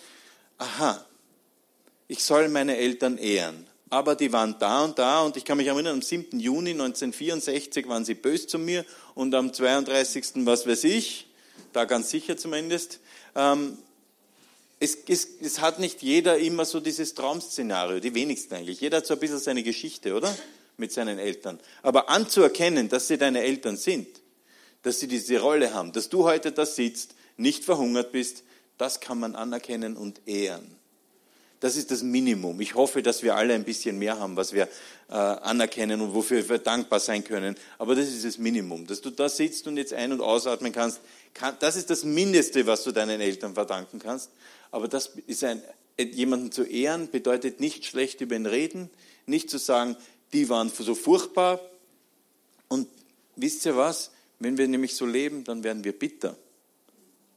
aha, 0.57 1.05
ich 2.07 2.23
soll 2.23 2.49
meine 2.49 2.77
Eltern 2.77 3.17
ehren, 3.17 3.67
aber 3.91 4.15
die 4.15 4.31
waren 4.33 4.55
da 4.59 4.83
und 4.83 4.97
da 4.99 5.21
und 5.21 5.37
ich 5.37 5.45
kann 5.45 5.57
mich 5.57 5.67
erinnern, 5.67 5.95
am 5.95 6.01
7. 6.01 6.39
Juni 6.39 6.71
1964 6.71 7.87
waren 7.87 8.05
sie 8.05 8.15
böse 8.15 8.47
zu 8.47 8.59
mir 8.59 8.85
und 9.15 9.33
am 9.35 9.53
32. 9.53 10.45
was 10.45 10.67
weiß 10.67 10.83
ich, 10.85 11.27
da 11.73 11.85
ganz 11.85 12.09
sicher 12.09 12.37
zumindest, 12.37 12.99
ähm, 13.35 13.77
es, 14.79 14.97
es, 15.07 15.27
es, 15.41 15.59
hat 15.59 15.79
nicht 15.79 16.01
jeder 16.01 16.37
immer 16.37 16.63
so 16.65 16.79
dieses 16.79 17.13
Traum-Szenario, 17.13 17.99
die 17.99 18.13
wenigsten 18.13 18.55
eigentlich. 18.55 18.79
Jeder 18.79 18.97
hat 18.97 19.05
so 19.05 19.13
ein 19.13 19.19
bisschen 19.19 19.39
seine 19.39 19.63
Geschichte, 19.63 20.13
oder? 20.15 20.33
Mit 20.77 20.93
seinen 20.93 21.19
Eltern. 21.19 21.59
Aber 21.81 22.09
anzuerkennen, 22.09 22.87
dass 22.87 23.07
sie 23.07 23.17
deine 23.17 23.41
Eltern 23.41 23.75
sind, 23.75 24.07
dass 24.83 24.99
sie 24.99 25.07
diese 25.07 25.39
Rolle 25.39 25.73
haben, 25.73 25.91
dass 25.91 26.07
du 26.07 26.23
heute 26.23 26.53
da 26.53 26.65
sitzt, 26.65 27.15
nicht 27.35 27.65
verhungert 27.65 28.13
bist, 28.13 28.43
das 28.77 29.01
kann 29.01 29.19
man 29.19 29.35
anerkennen 29.35 29.97
und 29.97 30.21
ehren. 30.25 30.79
Das 31.59 31.75
ist 31.75 31.91
das 31.91 32.03
Minimum. 32.03 32.61
Ich 32.61 32.75
hoffe, 32.75 33.03
dass 33.03 33.21
wir 33.21 33.35
alle 33.35 33.53
ein 33.53 33.65
bisschen 33.65 33.99
mehr 33.99 34.17
haben, 34.17 34.37
was 34.37 34.53
wir 34.53 34.69
äh, 35.09 35.13
anerkennen 35.13 35.99
und 35.99 36.13
wofür 36.13 36.47
wir 36.47 36.59
dankbar 36.59 37.01
sein 37.01 37.25
können. 37.25 37.55
Aber 37.77 37.95
das 37.95 38.07
ist 38.07 38.23
das 38.23 38.37
Minimum. 38.37 38.87
Dass 38.87 39.01
du 39.01 39.09
da 39.09 39.27
sitzt 39.27 39.67
und 39.67 39.75
jetzt 39.75 39.93
ein- 39.93 40.13
und 40.13 40.21
ausatmen 40.21 40.71
kannst, 40.71 41.01
kann, 41.33 41.57
das 41.59 41.75
ist 41.75 41.89
das 41.89 42.05
Mindeste, 42.05 42.65
was 42.65 42.83
du 42.85 42.93
deinen 42.93 43.19
Eltern 43.19 43.53
verdanken 43.55 43.99
kannst. 43.99 44.29
Aber 44.71 44.87
das 44.87 45.11
ist 45.27 45.43
ein, 45.43 45.61
jemanden 45.97 46.51
zu 46.51 46.63
ehren 46.63 47.09
bedeutet 47.09 47.59
nicht 47.59 47.85
schlecht 47.85 48.21
über 48.21 48.35
ihn 48.35 48.45
reden, 48.45 48.89
nicht 49.25 49.49
zu 49.49 49.57
sagen, 49.57 49.95
die 50.33 50.49
waren 50.49 50.69
so 50.69 50.95
furchtbar. 50.95 51.59
Und 52.67 52.87
wisst 53.35 53.65
ihr 53.65 53.75
was? 53.75 54.11
Wenn 54.39 54.57
wir 54.57 54.67
nämlich 54.67 54.95
so 54.95 55.05
leben, 55.05 55.43
dann 55.43 55.63
werden 55.63 55.83
wir 55.83 55.97
bitter. 55.97 56.37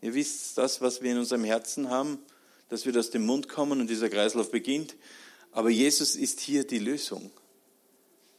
Ihr 0.00 0.14
wisst 0.14 0.58
das, 0.58 0.80
was 0.80 1.02
wir 1.02 1.12
in 1.12 1.18
unserem 1.18 1.44
Herzen 1.44 1.90
haben, 1.90 2.18
dass 2.68 2.86
wir 2.86 2.96
aus 2.98 3.10
dem 3.10 3.26
Mund 3.26 3.48
kommen 3.48 3.80
und 3.80 3.88
dieser 3.88 4.08
Kreislauf 4.08 4.50
beginnt. 4.50 4.96
Aber 5.52 5.70
Jesus 5.70 6.16
ist 6.16 6.40
hier 6.40 6.64
die 6.64 6.78
Lösung. 6.78 7.30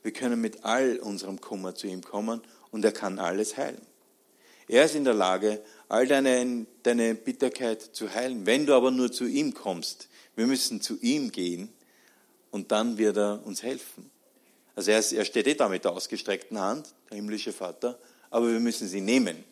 Wir 0.02 0.12
können 0.12 0.42
mit 0.42 0.66
all 0.66 0.98
unserem 1.00 1.40
Kummer 1.40 1.76
zu 1.76 1.88
ihm 1.88 2.02
kommen 2.02 2.42
und 2.72 2.84
er 2.84 2.92
kann 2.92 3.20
alles 3.20 3.56
heilen. 3.58 3.82
Er 4.74 4.86
ist 4.86 4.96
in 4.96 5.04
der 5.04 5.14
Lage, 5.14 5.62
all 5.88 6.08
deine, 6.08 6.66
deine 6.82 7.14
Bitterkeit 7.14 7.80
zu 7.80 8.12
heilen. 8.12 8.48
Wenn 8.48 8.66
du 8.66 8.74
aber 8.74 8.90
nur 8.90 9.12
zu 9.12 9.28
ihm 9.28 9.54
kommst, 9.54 10.10
wir 10.36 10.48
müssen 10.48 10.82
zu 10.82 10.98
ihm 11.00 11.32
gehen 11.32 11.72
und 12.50 12.72
dann 12.72 12.98
wird 12.98 13.18
er 13.18 13.46
uns 13.46 13.62
helfen. 13.62 14.10
Also 14.76 14.90
er, 14.90 14.98
ist, 14.98 15.14
er 15.14 15.26
steht 15.26 15.46
eh 15.46 15.54
da 15.54 15.70
mit 15.70 15.84
der 15.86 15.92
ausgestreckten 15.92 16.60
Hand, 16.60 16.88
der 17.12 17.18
himmlische 17.18 17.54
Vater, 17.54 18.00
aber 18.32 18.52
wir 18.52 18.60
müssen 18.60 18.88
sie 18.88 19.02
nehmen. 19.02 19.44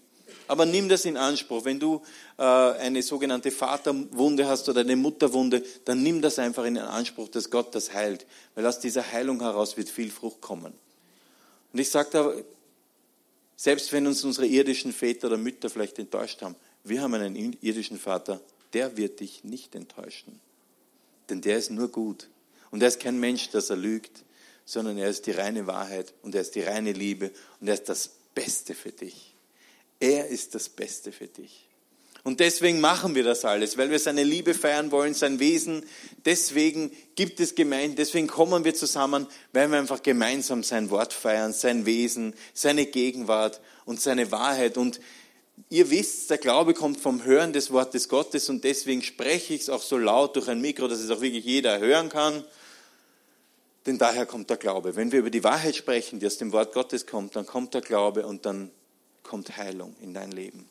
Aber 0.48 0.66
nimm 0.66 0.90
das 0.90 1.06
in 1.06 1.18
Anspruch. 1.18 1.66
Wenn 1.66 1.80
du 1.80 2.02
äh, 2.40 2.42
eine 2.42 3.04
sogenannte 3.04 3.52
Vaterwunde 3.52 4.48
hast 4.48 4.68
oder 4.70 4.82
eine 4.82 4.96
Mutterwunde, 4.96 5.64
dann 5.86 6.02
nimm 6.02 6.24
das 6.24 6.40
einfach 6.40 6.66
in 6.66 6.80
Anspruch, 6.80 7.30
dass 7.30 7.52
Gott 7.52 7.76
das 7.76 7.94
heilt. 7.94 8.26
Weil 8.56 8.66
aus 8.66 8.80
dieser 8.80 9.12
Heilung 9.12 9.40
heraus 9.42 9.78
wird 9.78 9.90
viel 9.90 10.10
Frucht 10.10 10.42
kommen. 10.42 10.74
Und 11.74 11.80
ich 11.80 11.92
sage 11.92 12.10
da, 12.12 12.34
selbst 13.62 13.92
wenn 13.92 14.08
uns 14.08 14.24
unsere 14.24 14.48
irdischen 14.48 14.92
Väter 14.92 15.28
oder 15.28 15.38
Mütter 15.38 15.70
vielleicht 15.70 16.00
enttäuscht 16.00 16.42
haben, 16.42 16.56
wir 16.84 17.00
haben 17.04 17.14
einen 17.14 17.56
irdischen 17.62 18.00
Vater, 18.00 18.42
der 18.74 18.98
wird 18.98 19.20
dich 19.20 19.44
nicht 19.44 19.76
enttäuschen. 19.76 20.40
Denn 21.30 21.42
der 21.42 21.60
ist 21.60 21.70
nur 21.70 21.90
gut. 21.90 22.28
Und 22.72 22.82
er 22.82 22.88
ist 22.88 23.00
kein 23.00 23.20
Mensch, 23.20 23.52
dass 23.52 23.70
er 23.70 23.76
lügt, 23.76 24.24
sondern 24.66 24.98
er 24.98 25.10
ist 25.10 25.28
die 25.28 25.32
reine 25.32 25.68
Wahrheit 25.68 26.12
und 26.24 26.34
er 26.34 26.42
ist 26.42 26.56
die 26.56 26.64
reine 26.64 26.92
Liebe 26.92 27.30
und 27.60 27.68
er 27.68 27.76
ist 27.76 27.88
das 27.88 28.10
Beste 28.34 28.74
für 28.74 28.92
dich. 28.92 29.36
Er 30.00 30.30
ist 30.30 30.56
das 30.56 30.68
Beste 30.68 31.12
für 31.12 31.28
dich. 31.28 31.68
Und 32.24 32.40
deswegen 32.40 32.80
machen 32.80 33.16
wir 33.16 33.24
das 33.24 33.46
alles, 33.46 33.78
weil 33.78 33.90
wir 33.90 33.98
seine 33.98 34.24
Liebe 34.24 34.54
feiern 34.54 34.92
wollen, 34.92 35.16
sein 35.16 35.40
Wesen. 35.40 35.84
Deswegen 36.24 36.92
gibt 37.16 37.40
es 37.40 37.56
Gemeinden, 37.56 37.96
deswegen 37.96 38.28
kommen 38.28 38.64
wir 38.64 38.76
zusammen, 38.76 39.26
weil 39.54 39.72
wir 39.72 39.80
einfach 39.80 40.04
gemeinsam 40.04 40.64
sein 40.64 40.92
Wort 40.92 41.14
feiern, 41.14 41.52
sein 41.52 41.86
Wesen, 41.88 42.36
seine 42.54 42.86
Gegenwart 42.86 43.60
und 43.86 44.00
seine 44.00 44.32
Wahrheit. 44.32 44.78
Und 44.78 45.00
ihr 45.70 45.90
wisst, 45.90 46.30
der 46.30 46.38
Glaube 46.38 46.76
kommt 46.76 47.00
vom 47.00 47.24
Hören 47.24 47.54
des 47.54 47.72
Wortes 47.72 48.08
Gottes 48.08 48.50
und 48.50 48.64
deswegen 48.64 49.02
spreche 49.02 49.56
ich 49.56 49.62
es 49.62 49.70
auch 49.70 49.82
so 49.82 49.98
laut 49.98 50.36
durch 50.36 50.48
ein 50.48 50.62
Mikro, 50.62 50.88
dass 50.88 51.00
es 51.00 51.10
auch 51.10 51.22
wirklich 51.22 51.46
jeder 51.46 51.80
hören 51.80 52.10
kann. 52.10 52.44
Denn 53.88 53.98
daher 53.98 54.28
kommt 54.28 54.52
der 54.52 54.58
Glaube. 54.58 54.96
Wenn 54.96 55.12
wir 55.12 55.20
über 55.20 55.32
die 55.32 55.44
Wahrheit 55.44 55.76
sprechen, 55.76 56.20
die 56.20 56.28
aus 56.28 56.38
dem 56.38 56.52
Wort 56.52 56.72
Gottes 56.72 57.08
kommt, 57.08 57.36
dann 57.36 57.48
kommt 57.48 57.74
der 57.74 57.82
Glaube 57.82 58.28
und 58.28 58.46
dann 58.46 58.70
kommt 59.24 59.58
Heilung 59.58 59.96
in 60.02 60.14
dein 60.14 60.32
Leben. 60.32 60.70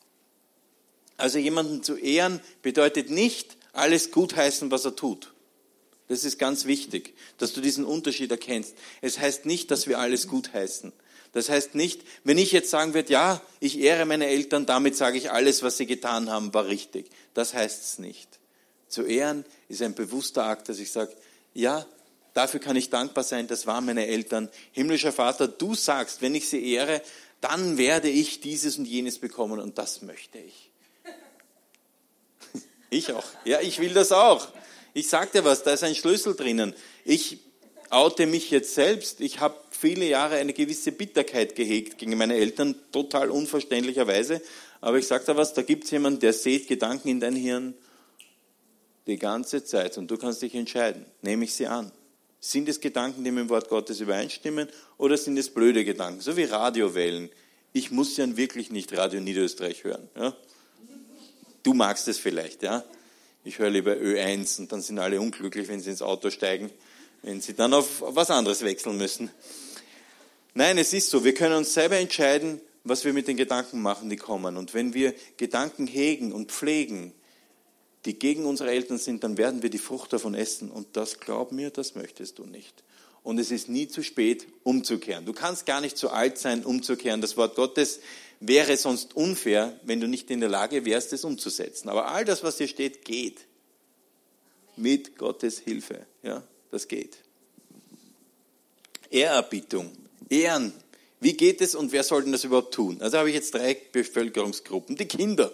Also 1.21 1.39
jemanden 1.39 1.83
zu 1.83 1.97
ehren 1.97 2.41
bedeutet 2.63 3.11
nicht 3.11 3.57
alles 3.73 4.11
gutheißen, 4.11 4.71
was 4.71 4.85
er 4.85 4.97
tut. 4.97 5.33
Das 6.09 6.25
ist 6.25 6.39
ganz 6.39 6.65
wichtig, 6.65 7.15
dass 7.39 7.53
du 7.53 7.61
diesen 7.61 7.85
Unterschied 7.85 8.31
erkennst. 8.31 8.75
Es 9.01 9.19
heißt 9.19 9.47
nicht, 9.47 9.71
dass 9.71 9.87
wir 9.87 9.99
alles 9.99 10.27
gutheißen. 10.27 10.93
Das 11.33 11.49
heißt 11.49 11.77
nicht, 11.77 12.03
wenn 12.25 12.39
ich 12.39 12.51
jetzt 12.51 12.71
sagen 12.71 12.95
würde, 12.95 13.13
ja, 13.13 13.41
ich 13.61 13.79
ehre 13.79 14.07
meine 14.07 14.27
Eltern, 14.27 14.67
damit 14.67 14.97
sage 14.97 15.19
ich, 15.19 15.31
alles, 15.31 15.63
was 15.63 15.77
sie 15.77 15.87
getan 15.87 16.29
haben, 16.29 16.53
war 16.53 16.67
richtig. 16.67 17.11
Das 17.35 17.55
heißt 17.55 17.85
es 17.85 17.99
nicht. 18.01 18.41
Zu 18.89 19.05
ehren 19.05 19.45
ist 19.69 19.83
ein 19.83 19.95
bewusster 19.95 20.45
Akt, 20.45 20.69
dass 20.69 20.81
ich 20.81 20.91
sage, 20.91 21.13
ja, 21.55 21.87
dafür 22.35 22.59
kann 22.59 22.75
ich 22.75 22.91
dankbar 22.91 23.23
sein, 23.23 23.47
das 23.47 23.69
waren 23.69 23.87
meine 23.87 24.09
Eltern. 24.09 24.49
Himmlischer 24.73 25.13
Vater, 25.13 25.47
du 25.47 25.77
sagst, 25.77 26.23
wenn 26.23 26.35
ich 26.35 26.49
sie 26.49 26.73
ehre, 26.73 27.03
dann 27.41 27.79
werde 27.79 28.09
ich 28.09 28.41
dieses 28.41 28.79
und 28.79 28.87
jenes 28.87 29.19
bekommen 29.19 29.61
und 29.61 29.79
das 29.79 30.03
möchte 30.03 30.39
ich. 30.39 30.70
Ich 32.91 33.13
auch. 33.13 33.25
Ja, 33.45 33.61
ich 33.61 33.79
will 33.79 33.95
das 33.95 34.13
auch. 34.13 34.49
Ich 34.93 35.09
sag 35.09 35.33
dir 35.33 35.45
was, 35.45 35.63
da 35.63 35.73
ist 35.73 35.85
ein 35.85 35.95
Schlüssel 35.95 36.35
drinnen. 36.35 36.75
Ich 37.05 37.39
oute 37.91 38.27
mich 38.27 38.51
jetzt 38.51 38.75
selbst. 38.75 39.21
Ich 39.21 39.41
habe 39.41 39.55
viele 39.71 40.05
Jahre 40.07 40.37
eine 40.37 40.53
gewisse 40.53 40.93
Bitterkeit 40.93 41.55
gehegt 41.55 41.99
gegen 41.99 42.19
meine 42.19 42.35
Eltern, 42.35 42.75
total 42.93 43.31
unverständlicherweise. 43.31 44.43
Aber 44.81 44.99
ich 44.99 45.07
sage 45.07 45.25
dir 45.25 45.37
was, 45.37 45.55
da 45.55 45.63
gibt 45.63 45.85
es 45.85 45.91
jemanden, 45.91 46.21
der 46.21 46.33
sieht 46.33 46.69
Gedanken 46.69 47.09
in 47.09 47.21
dein 47.21 47.37
Hirn 47.37 47.75
die 49.07 49.19
ganze 49.19 49.65
Zeit 49.65 49.97
und 49.99 50.11
du 50.11 50.17
kannst 50.17 50.43
dich 50.43 50.55
entscheiden. 50.55 51.05
Nehme 51.23 51.45
ich 51.45 51.55
sie 51.55 51.67
an? 51.67 51.93
Sind 52.41 52.69
es 52.69 52.81
Gedanken, 52.81 53.23
die 53.23 53.31
mit 53.31 53.45
dem 53.45 53.49
Wort 53.51 53.69
Gottes 53.69 54.01
übereinstimmen 54.01 54.69
oder 54.97 55.17
sind 55.17 55.37
es 55.37 55.51
blöde 55.51 55.85
Gedanken? 55.85 56.21
So 56.21 56.37
wie 56.37 56.45
Radiowellen. 56.45 57.29
Ich 57.73 57.91
muss 57.91 58.17
ja 58.17 58.37
wirklich 58.37 58.71
nicht 58.71 58.97
Radio 58.97 59.21
Niederösterreich 59.21 59.85
hören. 59.85 60.09
Ja? 60.17 60.35
Du 61.63 61.75
magst 61.75 62.09
es 62.09 62.19
vielleicht, 62.19 62.63
ja? 62.63 62.85
Ich 63.45 63.59
höre 63.59 63.71
lieber 63.71 63.93
Ö1 63.93 64.61
und 64.61 64.73
dann 64.73 64.83
sind 64.83 64.99
alle 64.99 65.21
unglücklich, 65.21 65.69
wenn 65.69 65.81
sie 65.81 65.91
ins 65.91 66.03
Auto 66.03 66.31
steigen, 66.31 66.71
wenn 67.23 67.41
sie 67.41 67.55
dann 67.55 67.73
auf 67.73 68.03
was 68.03 68.31
anderes 68.31 68.63
wechseln 68.63 68.97
müssen. 68.99 69.31
Nein, 70.55 70.79
es 70.79 70.93
ist 70.93 71.11
so. 71.11 71.25
Wir 71.25 71.35
können 71.35 71.55
uns 71.55 71.73
selber 71.73 71.97
entscheiden, 71.97 72.61
was 72.85 73.05
wir 73.05 73.13
mit 73.13 73.29
den 73.29 73.37
Gedanken 73.37 73.81
machen, 73.81 74.11
die 74.11 74.17
kommen. 74.17 74.57
Und 74.57 74.75
wenn 74.75 74.95
wir 74.95 75.15
Gedanken 75.37 75.87
hegen 75.87 76.33
und 76.33 76.51
pflegen, 76.53 77.13
die 78.05 78.19
gegen 78.19 78.47
unsere 78.47 78.71
Eltern 78.71 78.99
sind, 78.99 79.25
dann 79.25 79.37
werden 79.39 79.63
wir 79.63 79.71
die 79.71 79.79
Frucht 79.79 80.13
davon 80.13 80.35
essen. 80.35 80.71
Und 80.71 80.97
das, 80.97 81.21
glaub 81.21 81.53
mir, 81.53 81.71
das 81.71 81.95
möchtest 81.95 82.39
du 82.39 82.45
nicht. 82.45 82.83
und 83.23 83.39
es 83.39 83.51
ist 83.51 83.69
nie 83.69 83.89
zu 83.89 84.03
spät, 84.03 84.47
umzukehren. 84.63 85.27
Du 85.27 85.33
kannst 85.33 85.67
gar 85.67 85.81
nicht 85.81 85.97
zu 85.97 86.11
alt 86.11 86.39
sein, 86.39 86.65
umzukehren. 86.65 87.21
Das 87.21 87.37
Wort 87.37 87.55
Gottes 87.55 88.01
wäre 88.41 88.77
sonst 88.77 89.15
unfair, 89.15 89.79
wenn 89.85 90.01
du 90.01 90.09
nicht 90.09 90.31
in 90.31 90.41
der 90.41 90.49
Lage 90.49 90.85
wärst, 90.85 91.13
es 91.13 91.25
umzusetzen. 91.25 91.89
Aber 91.89 92.09
all 92.09 92.25
das, 92.25 92.43
was 92.43 92.59
hier 92.59 92.69
steht, 92.69 93.05
geht. 93.05 93.47
Mit 94.77 95.19
Gottes 95.19 95.59
Hilfe. 95.59 96.07
Ja, 96.23 96.43
das 96.71 96.89
geht. 96.89 97.19
Ehrerbietung, 99.11 99.93
Ehren. 100.31 100.73
Wie 101.21 101.35
geht 101.35 101.61
es 101.61 101.75
und 101.75 101.93
wer 101.93 102.03
soll 102.03 102.23
denn 102.23 102.33
das 102.33 102.45
überhaupt 102.45 102.73
tun? 102.73 103.03
Also 103.03 103.19
habe 103.19 103.29
ich 103.29 103.35
jetzt 103.35 103.53
drei 103.53 103.77
Bevölkerungsgruppen. 103.93 104.97
Die 104.97 105.07
Kinder. 105.07 105.53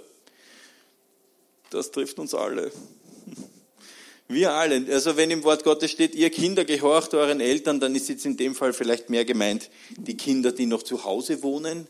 Das 1.70 1.90
trifft 1.90 2.20
uns 2.20 2.34
alle. 2.34 2.70
Wir 4.28 4.52
alle. 4.52 4.84
Also 4.92 5.16
wenn 5.16 5.30
im 5.30 5.44
Wort 5.44 5.62
Gottes 5.62 5.90
steht, 5.90 6.14
ihr 6.14 6.30
Kinder 6.30 6.64
gehorcht 6.64 7.14
euren 7.14 7.40
Eltern, 7.40 7.78
dann 7.78 7.94
ist 7.94 8.08
jetzt 8.08 8.26
in 8.26 8.36
dem 8.36 8.56
Fall 8.56 8.72
vielleicht 8.72 9.08
mehr 9.08 9.24
gemeint 9.24 9.70
die 9.96 10.16
Kinder, 10.16 10.50
die 10.50 10.66
noch 10.66 10.82
zu 10.82 11.04
Hause 11.04 11.44
wohnen, 11.44 11.86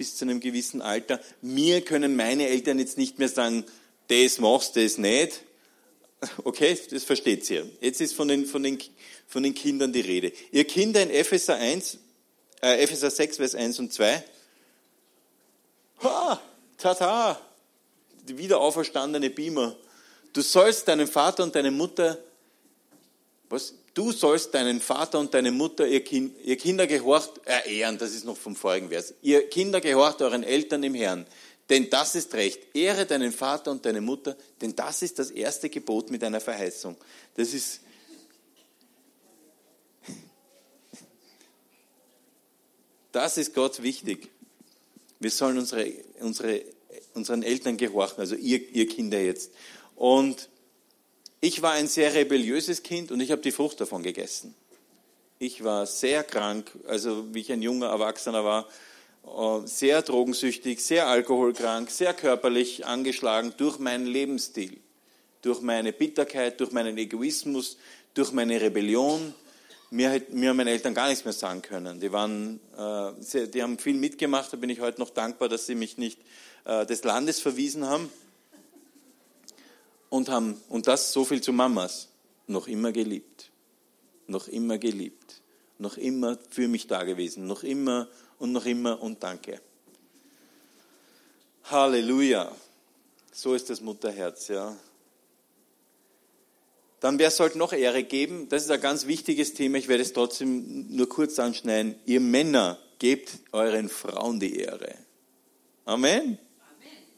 bis 0.00 0.16
zu 0.16 0.24
einem 0.24 0.40
gewissen 0.40 0.80
Alter. 0.80 1.20
Mir 1.42 1.82
können 1.82 2.16
meine 2.16 2.48
Eltern 2.48 2.78
jetzt 2.78 2.96
nicht 2.96 3.18
mehr 3.18 3.28
sagen, 3.28 3.66
das 4.08 4.38
machst, 4.38 4.76
das 4.76 4.96
nicht. 4.96 5.42
Okay, 6.44 6.78
das 6.90 7.04
versteht 7.04 7.48
ihr. 7.50 7.66
Jetzt 7.82 8.00
ist 8.00 8.14
von 8.14 8.28
den, 8.28 8.46
von 8.46 8.62
den, 8.62 8.78
von 9.26 9.42
den 9.42 9.54
Kindern 9.54 9.92
die 9.92 10.00
Rede. 10.00 10.32
Ihr 10.52 10.64
Kinder 10.64 11.02
in 11.02 11.10
Epheser 11.10 11.56
1, 11.56 11.98
äh, 12.62 12.82
Epheser 12.82 13.10
6, 13.10 13.36
Vers 13.36 13.54
1 13.54 13.78
und 13.78 13.92
2. 13.92 14.24
Ha, 16.02 16.40
tata, 16.78 17.38
die 18.26 18.38
wiederauferstandene 18.38 19.28
Beamer. 19.28 19.76
Du 20.32 20.40
sollst 20.40 20.88
deinen 20.88 21.08
Vater 21.08 21.42
und 21.42 21.54
deine 21.54 21.70
Mutter, 21.70 22.18
was? 23.50 23.74
Du 23.94 24.12
sollst 24.12 24.54
deinen 24.54 24.80
Vater 24.80 25.18
und 25.18 25.34
deine 25.34 25.50
Mutter, 25.50 25.84
ihr, 25.86 26.04
kind, 26.04 26.36
ihr 26.44 26.56
Kinder 26.56 26.86
gehorcht, 26.86 27.40
äh, 27.44 27.78
ehren, 27.78 27.98
das 27.98 28.14
ist 28.14 28.24
noch 28.24 28.36
vom 28.36 28.54
vorigen 28.54 28.88
Vers. 28.90 29.14
Ihr 29.20 29.48
Kinder 29.48 29.80
gehorcht 29.80 30.22
euren 30.22 30.44
Eltern 30.44 30.84
im 30.84 30.94
Herrn, 30.94 31.26
denn 31.68 31.90
das 31.90 32.14
ist 32.14 32.32
recht. 32.34 32.60
Ehre 32.74 33.04
deinen 33.06 33.32
Vater 33.32 33.72
und 33.72 33.84
deine 33.84 34.00
Mutter, 34.00 34.36
denn 34.60 34.76
das 34.76 35.02
ist 35.02 35.18
das 35.18 35.32
erste 35.32 35.68
Gebot 35.70 36.10
mit 36.10 36.22
einer 36.22 36.40
Verheißung. 36.40 36.96
Das 37.34 37.52
ist, 37.52 37.80
das 43.12 43.38
ist 43.38 43.54
Gott 43.54 43.82
wichtig. 43.82 44.28
Wir 45.18 45.30
sollen 45.30 45.58
unsere, 45.58 45.92
unsere, 46.20 46.62
unseren 47.14 47.42
Eltern 47.42 47.76
gehorchen, 47.76 48.20
also 48.20 48.36
ihr, 48.36 48.68
ihr 48.70 48.86
Kinder 48.86 49.20
jetzt. 49.20 49.50
Und 49.96 50.49
ich 51.40 51.62
war 51.62 51.72
ein 51.72 51.88
sehr 51.88 52.14
rebelliöses 52.14 52.82
Kind 52.82 53.10
und 53.10 53.20
ich 53.20 53.30
habe 53.30 53.42
die 53.42 53.52
Frucht 53.52 53.80
davon 53.80 54.02
gegessen. 54.02 54.54
Ich 55.38 55.64
war 55.64 55.86
sehr 55.86 56.22
krank, 56.22 56.70
also 56.86 57.34
wie 57.34 57.40
ich 57.40 57.50
ein 57.50 57.62
junger 57.62 57.86
Erwachsener 57.86 58.44
war, 58.44 58.68
äh, 59.24 59.66
sehr 59.66 60.02
drogensüchtig, 60.02 60.84
sehr 60.84 61.06
alkoholkrank, 61.06 61.90
sehr 61.90 62.12
körperlich 62.12 62.84
angeschlagen 62.84 63.54
durch 63.56 63.78
meinen 63.78 64.06
Lebensstil, 64.06 64.76
durch 65.40 65.62
meine 65.62 65.94
Bitterkeit, 65.94 66.60
durch 66.60 66.72
meinen 66.72 66.98
Egoismus, 66.98 67.78
durch 68.12 68.32
meine 68.32 68.60
Rebellion. 68.60 69.34
Mir, 69.90 70.22
mir 70.30 70.50
haben 70.50 70.58
meine 70.58 70.70
Eltern 70.70 70.94
gar 70.94 71.08
nichts 71.08 71.24
mehr 71.24 71.32
sagen 71.32 71.62
können. 71.62 72.00
Die, 72.00 72.12
waren, 72.12 72.60
äh, 72.76 73.22
sehr, 73.22 73.46
die 73.46 73.62
haben 73.62 73.78
viel 73.78 73.94
mitgemacht, 73.94 74.52
da 74.52 74.58
bin 74.58 74.68
ich 74.68 74.80
heute 74.80 75.00
noch 75.00 75.10
dankbar, 75.10 75.48
dass 75.48 75.66
sie 75.66 75.74
mich 75.74 75.96
nicht 75.96 76.18
äh, 76.66 76.84
des 76.84 77.02
Landes 77.02 77.40
verwiesen 77.40 77.86
haben 77.86 78.10
und 80.10 80.28
haben, 80.28 80.60
und 80.68 80.86
das 80.86 81.12
so 81.12 81.24
viel 81.24 81.40
zu 81.40 81.52
Mamas, 81.52 82.08
noch 82.46 82.68
immer 82.68 82.92
geliebt. 82.92 83.50
Noch 84.26 84.48
immer 84.48 84.76
geliebt. 84.76 85.40
Noch 85.78 85.96
immer 85.96 86.36
für 86.50 86.68
mich 86.68 86.86
da 86.86 87.04
gewesen. 87.04 87.46
Noch 87.46 87.62
immer 87.62 88.08
und 88.38 88.52
noch 88.52 88.66
immer 88.66 89.00
und 89.00 89.22
danke. 89.22 89.60
Halleluja. 91.64 92.54
So 93.32 93.54
ist 93.54 93.70
das 93.70 93.80
Mutterherz, 93.80 94.48
ja. 94.48 94.76
Dann, 96.98 97.18
wer 97.18 97.30
sollte 97.30 97.56
noch 97.56 97.72
Ehre 97.72 98.02
geben? 98.02 98.48
Das 98.50 98.64
ist 98.64 98.70
ein 98.70 98.80
ganz 98.80 99.06
wichtiges 99.06 99.54
Thema. 99.54 99.78
Ich 99.78 99.88
werde 99.88 100.02
es 100.02 100.12
trotzdem 100.12 100.94
nur 100.94 101.08
kurz 101.08 101.38
anschneiden. 101.38 101.94
Ihr 102.04 102.20
Männer, 102.20 102.78
gebt 102.98 103.38
euren 103.52 103.88
Frauen 103.88 104.38
die 104.38 104.58
Ehre. 104.58 104.94
Amen. 105.86 106.20
Amen. 106.20 106.38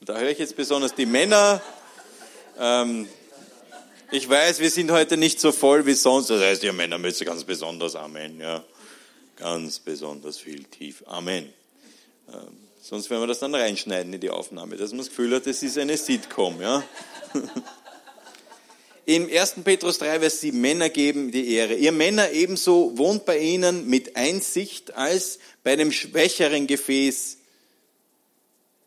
Da 0.02 0.18
höre 0.18 0.30
ich 0.30 0.38
jetzt 0.38 0.54
besonders 0.54 0.94
die 0.94 1.06
Männer. 1.06 1.60
Ähm, 2.58 3.08
ich 4.10 4.28
weiß, 4.28 4.60
wir 4.60 4.70
sind 4.70 4.90
heute 4.90 5.16
nicht 5.16 5.40
so 5.40 5.52
voll 5.52 5.86
wie 5.86 5.94
sonst. 5.94 6.30
Das 6.30 6.42
heißt, 6.42 6.62
ihr 6.64 6.72
Männer 6.72 6.98
müssen 6.98 7.24
ganz 7.24 7.44
besonders 7.44 7.96
Amen. 7.96 8.40
Ja, 8.40 8.62
ganz 9.36 9.78
besonders 9.78 10.38
viel 10.38 10.64
tief. 10.64 11.02
Amen. 11.06 11.52
Ähm, 12.28 12.56
sonst 12.80 13.08
werden 13.10 13.22
wir 13.22 13.26
das 13.26 13.38
dann 13.38 13.54
reinschneiden 13.54 14.12
in 14.12 14.20
die 14.20 14.30
Aufnahme, 14.30 14.76
dass 14.76 14.90
man 14.90 14.98
das 14.98 15.08
Gefühl 15.08 15.34
hat, 15.34 15.46
das 15.46 15.62
ist 15.62 15.78
eine 15.78 15.96
Sitcom. 15.96 16.60
Ja. 16.60 16.82
Im 19.04 19.28
1. 19.28 19.56
Petrus 19.64 19.98
3, 19.98 20.20
Vers 20.20 20.40
7, 20.42 20.60
Männer 20.60 20.88
geben 20.88 21.32
die 21.32 21.54
Ehre. 21.54 21.74
Ihr 21.74 21.90
Männer 21.90 22.30
ebenso 22.30 22.96
wohnt 22.96 23.24
bei 23.24 23.38
ihnen 23.38 23.88
mit 23.88 24.14
Einsicht 24.14 24.94
als 24.94 25.40
bei 25.64 25.74
dem 25.74 25.90
schwächeren 25.90 26.68
Gefäß 26.68 27.38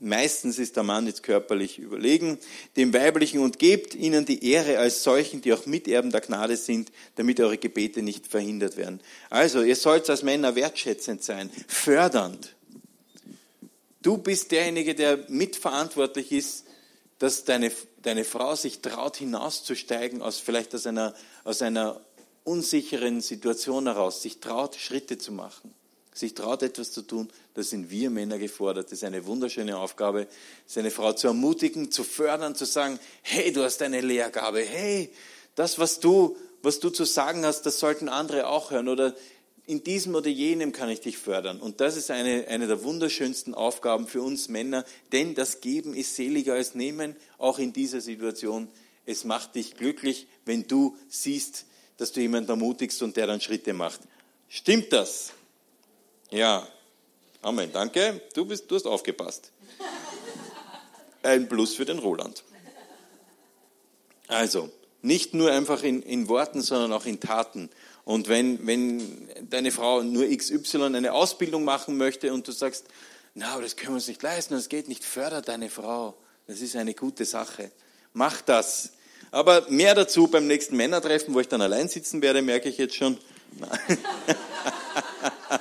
Meistens 0.05 0.59
ist 0.59 0.75
der 0.75 0.83
Mann 0.83 1.07
jetzt 1.07 1.23
körperlich 1.23 1.79
überlegen, 1.79 2.37
dem 2.77 2.93
Weiblichen 2.93 3.39
und 3.39 3.57
gebt 3.57 3.95
ihnen 3.95 4.23
die 4.23 4.47
Ehre 4.51 4.77
als 4.77 5.01
solchen, 5.01 5.41
die 5.41 5.51
auch 5.51 5.65
Miterben 5.65 6.11
der 6.11 6.21
Gnade 6.21 6.57
sind, 6.57 6.91
damit 7.15 7.39
eure 7.39 7.57
Gebete 7.57 8.03
nicht 8.03 8.27
verhindert 8.27 8.77
werden. 8.77 9.01
Also, 9.31 9.63
ihr 9.63 9.75
sollt 9.75 10.07
als 10.07 10.21
Männer 10.21 10.55
wertschätzend 10.55 11.23
sein, 11.23 11.49
fördernd. 11.67 12.55
Du 14.03 14.19
bist 14.19 14.51
derjenige, 14.51 14.93
der 14.93 15.25
mitverantwortlich 15.27 16.31
ist, 16.31 16.65
dass 17.17 17.43
deine, 17.43 17.71
deine 18.03 18.25
Frau 18.25 18.53
sich 18.53 18.81
traut, 18.81 19.17
hinauszusteigen 19.17 20.21
aus 20.21 20.37
vielleicht 20.37 20.75
aus 20.75 20.85
einer, 20.85 21.15
aus 21.43 21.63
einer 21.63 21.99
unsicheren 22.43 23.21
Situation 23.21 23.87
heraus, 23.87 24.21
sich 24.21 24.39
traut, 24.39 24.75
Schritte 24.75 25.17
zu 25.17 25.31
machen 25.31 25.73
sich 26.15 26.33
traut, 26.33 26.63
etwas 26.63 26.91
zu 26.91 27.01
tun, 27.01 27.29
da 27.53 27.61
sind 27.61 27.91
wir 27.91 28.09
Männer 28.09 28.39
gefordert. 28.39 28.85
Das 28.85 28.93
ist 28.93 29.03
eine 29.03 29.25
wunderschöne 29.25 29.77
Aufgabe, 29.77 30.27
seine 30.65 30.89
Frau 30.89 31.13
zu 31.13 31.27
ermutigen, 31.27 31.91
zu 31.91 32.03
fördern, 32.03 32.55
zu 32.55 32.65
sagen, 32.65 32.99
hey, 33.21 33.51
du 33.51 33.63
hast 33.63 33.81
eine 33.81 34.01
Lehrgabe, 34.01 34.61
hey, 34.61 35.11
das, 35.55 35.77
was 35.77 35.99
du, 35.99 36.37
was 36.63 36.79
du 36.79 36.89
zu 36.89 37.03
sagen 37.03 37.45
hast, 37.45 37.63
das 37.63 37.79
sollten 37.79 38.07
andere 38.07 38.47
auch 38.47 38.71
hören 38.71 38.87
oder 38.87 39.13
in 39.67 39.83
diesem 39.83 40.15
oder 40.15 40.29
jenem 40.29 40.71
kann 40.71 40.89
ich 40.89 41.01
dich 41.01 41.17
fördern. 41.17 41.59
Und 41.59 41.81
das 41.81 41.97
ist 41.97 42.11
eine, 42.11 42.47
eine 42.47 42.67
der 42.67 42.83
wunderschönsten 42.83 43.53
Aufgaben 43.53 44.07
für 44.07 44.21
uns 44.21 44.47
Männer, 44.47 44.85
denn 45.11 45.35
das 45.35 45.59
Geben 45.59 45.95
ist 45.95 46.15
seliger 46.15 46.53
als 46.53 46.75
Nehmen, 46.75 47.15
auch 47.37 47.59
in 47.59 47.73
dieser 47.73 47.99
Situation. 47.99 48.69
Es 49.05 49.23
macht 49.25 49.55
dich 49.55 49.75
glücklich, 49.75 50.27
wenn 50.45 50.67
du 50.67 50.95
siehst, 51.09 51.65
dass 51.97 52.11
du 52.11 52.21
jemanden 52.21 52.51
ermutigst 52.51 53.01
und 53.01 53.17
der 53.17 53.27
dann 53.27 53.41
Schritte 53.41 53.73
macht. 53.73 53.99
Stimmt 54.47 54.93
das? 54.93 55.33
Ja, 56.31 56.67
Amen. 57.45 57.71
Danke. 57.71 58.21
Du, 58.33 58.43
bist, 58.43 58.71
du 58.71 58.75
hast 58.75 58.87
aufgepasst. 58.87 59.51
Ein 61.21 61.47
Plus 61.47 61.75
für 61.75 61.85
den 61.85 61.99
Roland. 61.99 62.43
Also, 64.27 64.71
nicht 65.03 65.35
nur 65.35 65.51
einfach 65.51 65.83
in, 65.83 66.01
in 66.01 66.27
Worten, 66.27 66.63
sondern 66.63 66.91
auch 66.91 67.05
in 67.05 67.19
Taten. 67.19 67.69
Und 68.03 68.29
wenn, 68.29 68.65
wenn 68.65 69.29
deine 69.47 69.71
Frau 69.71 70.01
nur 70.01 70.27
XY 70.27 70.85
eine 70.85 71.13
Ausbildung 71.13 71.65
machen 71.65 71.97
möchte 71.97 72.33
und 72.33 72.47
du 72.47 72.51
sagst, 72.51 72.85
na, 73.35 73.53
aber 73.53 73.61
das 73.61 73.75
können 73.75 73.91
wir 73.91 73.97
uns 73.97 74.07
nicht 74.07 74.23
leisten, 74.23 74.55
das 74.55 74.67
geht 74.67 74.87
nicht, 74.87 75.03
förder 75.03 75.43
deine 75.43 75.69
Frau. 75.69 76.15
Das 76.47 76.61
ist 76.61 76.75
eine 76.75 76.95
gute 76.95 77.25
Sache. 77.25 77.69
Mach 78.13 78.41
das. 78.41 78.93
Aber 79.29 79.69
mehr 79.69 79.93
dazu 79.93 80.29
beim 80.29 80.47
nächsten 80.47 80.77
Männertreffen, 80.77 81.35
wo 81.35 81.41
ich 81.41 81.47
dann 81.47 81.61
allein 81.61 81.89
sitzen 81.89 82.23
werde, 82.23 82.41
merke 82.41 82.69
ich 82.69 82.79
jetzt 82.79 82.95
schon. 82.95 83.19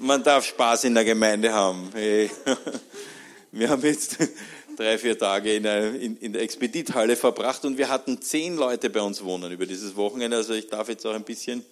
man 0.00 0.22
darf 0.22 0.46
Spaß 0.46 0.84
in 0.84 0.94
der 0.94 1.04
Gemeinde 1.04 1.52
haben. 1.52 1.92
Wir 3.52 3.68
haben 3.68 3.82
jetzt 3.82 4.16
drei, 4.76 4.96
vier 4.98 5.18
Tage 5.18 5.54
in 5.54 5.62
der, 5.62 5.94
in, 5.94 6.16
in 6.16 6.32
der 6.32 6.42
Expedithalle 6.42 7.16
verbracht 7.16 7.64
und 7.64 7.76
wir 7.76 7.88
hatten 7.88 8.22
zehn 8.22 8.56
Leute 8.56 8.88
bei 8.90 9.00
uns 9.00 9.24
wohnen 9.24 9.50
über 9.50 9.66
dieses 9.66 9.96
Wochenende. 9.96 10.36
Also 10.36 10.54
ich 10.54 10.68
darf 10.68 10.88
jetzt 10.88 11.04
auch 11.04 11.14
ein 11.14 11.24
bisschen 11.24 11.64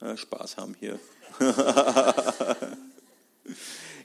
äh, 0.00 0.16
Spaß 0.16 0.56
haben 0.56 0.74
hier. 0.80 0.98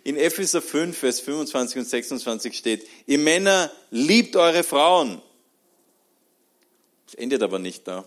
In 0.04 0.18
Epheser 0.18 0.62
5, 0.62 0.98
Vers 0.98 1.20
25 1.20 1.78
und 1.78 1.86
26 1.86 2.58
steht, 2.58 2.88
ihr 3.06 3.20
Männer 3.20 3.72
liebt 3.90 4.36
eure 4.36 4.64
Frauen. 4.64 5.22
Es 7.08 7.14
endet 7.16 7.44
aber 7.44 7.60
nicht 7.60 7.88
da. 7.88 8.06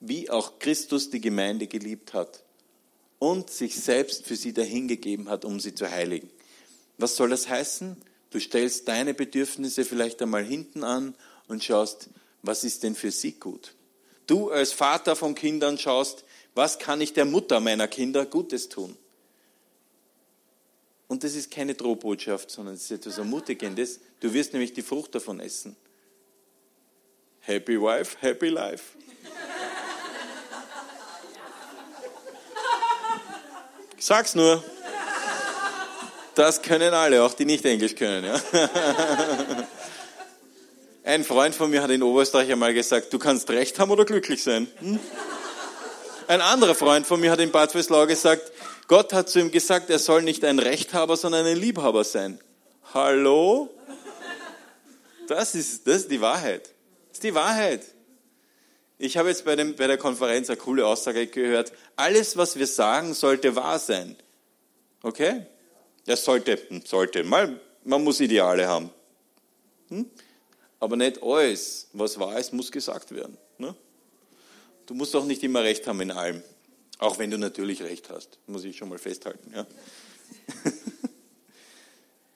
Wie 0.00 0.30
auch 0.30 0.58
Christus 0.58 1.10
die 1.10 1.20
Gemeinde 1.20 1.66
geliebt 1.66 2.14
hat 2.14 2.43
und 3.18 3.50
sich 3.50 3.76
selbst 3.76 4.26
für 4.26 4.36
sie 4.36 4.52
dahingegeben 4.52 5.28
hat, 5.28 5.44
um 5.44 5.60
sie 5.60 5.74
zu 5.74 5.90
heiligen. 5.90 6.30
Was 6.98 7.16
soll 7.16 7.30
das 7.30 7.48
heißen? 7.48 7.96
Du 8.30 8.40
stellst 8.40 8.88
deine 8.88 9.14
Bedürfnisse 9.14 9.84
vielleicht 9.84 10.20
einmal 10.22 10.44
hinten 10.44 10.84
an 10.84 11.14
und 11.48 11.62
schaust, 11.62 12.08
was 12.42 12.64
ist 12.64 12.82
denn 12.82 12.94
für 12.94 13.10
sie 13.10 13.32
gut? 13.32 13.74
du 14.26 14.50
als 14.50 14.72
Vater 14.72 15.16
von 15.16 15.34
Kindern 15.34 15.78
schaust, 15.78 16.24
was 16.54 16.78
kann 16.78 17.00
ich 17.00 17.12
der 17.12 17.24
Mutter 17.24 17.60
meiner 17.60 17.88
Kinder 17.88 18.26
Gutes 18.26 18.68
tun? 18.68 18.96
Und 21.08 21.24
das 21.24 21.34
ist 21.34 21.50
keine 21.50 21.74
Drohbotschaft, 21.74 22.50
sondern 22.50 22.74
es 22.74 22.84
ist 22.84 22.90
etwas 22.90 23.18
Ermutigendes. 23.18 24.00
Du 24.20 24.32
wirst 24.32 24.52
nämlich 24.52 24.72
die 24.72 24.82
Frucht 24.82 25.14
davon 25.14 25.40
essen. 25.40 25.76
Happy 27.40 27.80
Wife, 27.80 28.16
Happy 28.20 28.48
Life. 28.48 28.96
Sag's 34.06 34.34
nur. 34.34 34.62
Das 36.34 36.60
können 36.60 36.92
alle, 36.92 37.22
auch 37.22 37.32
die 37.32 37.46
nicht 37.46 37.64
Englisch 37.64 37.94
können. 37.94 38.26
Ja. 38.26 38.38
Ein 41.04 41.24
Freund 41.24 41.54
von 41.54 41.70
mir 41.70 41.80
hat 41.80 41.88
in 41.88 42.02
Oberösterreich 42.02 42.52
einmal 42.52 42.74
gesagt, 42.74 43.14
du 43.14 43.18
kannst 43.18 43.48
recht 43.48 43.78
haben 43.78 43.90
oder 43.90 44.04
glücklich 44.04 44.42
sein. 44.42 44.66
Hm? 44.80 45.00
Ein 46.28 46.42
anderer 46.42 46.74
Freund 46.74 47.06
von 47.06 47.18
mir 47.18 47.30
hat 47.30 47.40
in 47.40 47.50
Bad 47.50 47.74
Weslau 47.74 48.06
gesagt, 48.06 48.52
Gott 48.88 49.14
hat 49.14 49.30
zu 49.30 49.40
ihm 49.40 49.50
gesagt, 49.50 49.88
er 49.88 49.98
soll 49.98 50.20
nicht 50.20 50.44
ein 50.44 50.58
Rechthaber, 50.58 51.16
sondern 51.16 51.46
ein 51.46 51.56
Liebhaber 51.56 52.04
sein. 52.04 52.38
Hallo? 52.92 53.70
Das 55.28 55.54
ist, 55.54 55.86
das 55.86 56.02
ist 56.02 56.10
die 56.10 56.20
Wahrheit. 56.20 56.64
Das 57.08 57.14
ist 57.14 57.22
die 57.22 57.34
Wahrheit. 57.34 57.80
Ich 59.04 59.18
habe 59.18 59.28
jetzt 59.28 59.44
bei, 59.44 59.54
dem, 59.54 59.76
bei 59.76 59.86
der 59.86 59.98
Konferenz 59.98 60.48
eine 60.48 60.56
coole 60.56 60.86
Aussage 60.86 61.26
gehört. 61.26 61.74
Alles, 61.94 62.38
was 62.38 62.56
wir 62.56 62.66
sagen, 62.66 63.12
sollte 63.12 63.54
wahr 63.54 63.78
sein. 63.78 64.16
Okay? 65.02 65.44
Das 66.06 66.24
sollte, 66.24 66.58
sollte. 66.86 67.22
Mal, 67.22 67.60
man 67.84 68.02
muss 68.02 68.20
Ideale 68.20 68.66
haben. 68.66 68.88
Hm? 69.90 70.06
Aber 70.80 70.96
nicht 70.96 71.22
alles, 71.22 71.88
was 71.92 72.18
wahr 72.18 72.38
ist, 72.38 72.54
muss 72.54 72.72
gesagt 72.72 73.14
werden. 73.14 73.36
Ne? 73.58 73.74
Du 74.86 74.94
musst 74.94 75.14
auch 75.14 75.26
nicht 75.26 75.42
immer 75.42 75.62
recht 75.62 75.86
haben 75.86 76.00
in 76.00 76.10
allem. 76.10 76.42
Auch 76.96 77.18
wenn 77.18 77.30
du 77.30 77.36
natürlich 77.36 77.82
recht 77.82 78.08
hast, 78.08 78.38
muss 78.46 78.64
ich 78.64 78.78
schon 78.78 78.88
mal 78.88 78.98
festhalten. 78.98 79.52
Ja? 79.54 79.66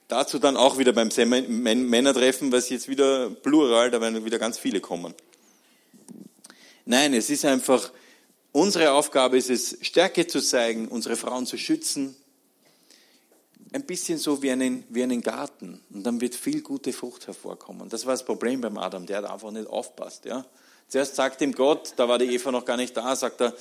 Dazu 0.09 0.39
dann 0.39 0.59
auch 0.59 0.77
wieder 0.77 0.93
beim 0.93 1.09
Männertreffen, 1.09 2.53
was 2.53 2.69
jetzt 2.69 2.89
wieder 2.89 3.31
plural, 3.31 3.91
da 3.91 4.03
werden 4.03 4.23
wieder 4.27 4.39
ganz 4.39 4.59
viele 4.59 4.83
kommen. 4.83 5.15
Nein, 6.91 7.13
es 7.13 7.29
ist 7.29 7.45
einfach, 7.45 7.93
unsere 8.51 8.93
Aufgabe 8.93 9.37
ist 9.37 9.51
es, 9.51 9.77
Stärke 9.83 10.27
zu 10.27 10.41
zeigen, 10.41 10.89
unsere 10.89 11.17
Frauen 11.17 11.45
zu 11.45 11.59
schützen. 11.59 12.17
Ein 13.75 13.85
bisschen 13.85 14.17
so 14.17 14.41
wie 14.41 14.51
einen, 14.51 14.85
wie 14.89 15.03
einen 15.03 15.21
Garten. 15.21 15.83
Und 15.91 16.05
dann 16.05 16.23
wird 16.23 16.35
viel 16.35 16.63
gute 16.63 16.95
Frucht 16.95 17.27
hervorkommen. 17.27 17.91
Das 17.91 18.07
war 18.07 18.15
das 18.15 18.25
Problem 18.25 18.63
beim 18.63 18.79
Adam, 18.79 19.05
der 19.05 19.19
hat 19.19 19.27
einfach 19.27 19.51
nicht 19.51 19.67
aufpasst. 19.67 20.25
Ja? 20.25 20.47
Zuerst 20.89 21.15
sagt 21.15 21.43
ihm 21.43 21.53
Gott, 21.53 21.93
da 21.97 22.09
war 22.09 22.17
die 22.17 22.35
Eva 22.35 22.51
noch 22.51 22.65
gar 22.65 22.79
nicht 22.79 22.97
da, 22.97 23.15
sagt 23.15 23.43
er, 23.43 23.53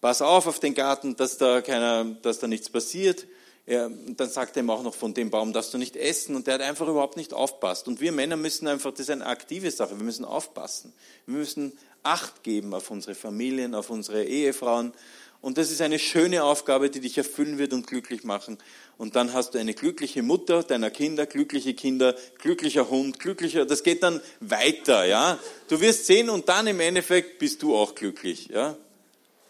pass 0.00 0.20
auf 0.20 0.48
auf 0.48 0.58
den 0.58 0.74
Garten, 0.74 1.14
dass 1.14 1.38
da, 1.38 1.60
keiner, 1.60 2.04
dass 2.22 2.40
da 2.40 2.48
nichts 2.48 2.68
passiert. 2.68 3.28
Ja, 3.64 3.88
dann 3.88 4.28
sagt 4.28 4.56
er 4.56 4.64
ihm 4.64 4.70
auch 4.70 4.82
noch, 4.82 4.96
von 4.96 5.14
dem 5.14 5.30
Baum 5.30 5.52
darfst 5.52 5.72
du 5.72 5.78
nicht 5.78 5.94
essen. 5.94 6.34
Und 6.34 6.48
der 6.48 6.54
hat 6.54 6.62
einfach 6.62 6.88
überhaupt 6.88 7.16
nicht 7.16 7.32
aufpasst. 7.32 7.86
Und 7.86 8.00
wir 8.00 8.10
Männer 8.10 8.36
müssen 8.36 8.66
einfach, 8.66 8.90
das 8.90 9.02
ist 9.02 9.10
eine 9.10 9.24
aktive 9.24 9.70
Sache, 9.70 9.96
wir 9.96 10.04
müssen 10.04 10.24
aufpassen. 10.24 10.92
Wir 11.26 11.38
müssen 11.38 11.78
Acht 12.02 12.42
geben 12.42 12.74
auf 12.74 12.90
unsere 12.90 13.14
Familien, 13.14 13.74
auf 13.74 13.90
unsere 13.90 14.24
Ehefrauen. 14.24 14.92
Und 15.40 15.58
das 15.58 15.72
ist 15.72 15.80
eine 15.80 15.98
schöne 15.98 16.44
Aufgabe, 16.44 16.88
die 16.88 17.00
dich 17.00 17.18
erfüllen 17.18 17.58
wird 17.58 17.72
und 17.72 17.86
glücklich 17.86 18.22
machen. 18.22 18.58
Und 18.96 19.16
dann 19.16 19.32
hast 19.32 19.54
du 19.54 19.58
eine 19.58 19.74
glückliche 19.74 20.22
Mutter 20.22 20.62
deiner 20.62 20.90
Kinder, 20.90 21.26
glückliche 21.26 21.74
Kinder, 21.74 22.14
glücklicher 22.38 22.88
Hund, 22.88 23.18
glücklicher, 23.18 23.66
das 23.66 23.82
geht 23.82 24.04
dann 24.04 24.20
weiter, 24.38 25.04
ja. 25.04 25.40
Du 25.68 25.80
wirst 25.80 26.06
sehen 26.06 26.30
und 26.30 26.48
dann 26.48 26.68
im 26.68 26.78
Endeffekt 26.78 27.40
bist 27.40 27.62
du 27.62 27.74
auch 27.74 27.96
glücklich, 27.96 28.46
ja. 28.48 28.76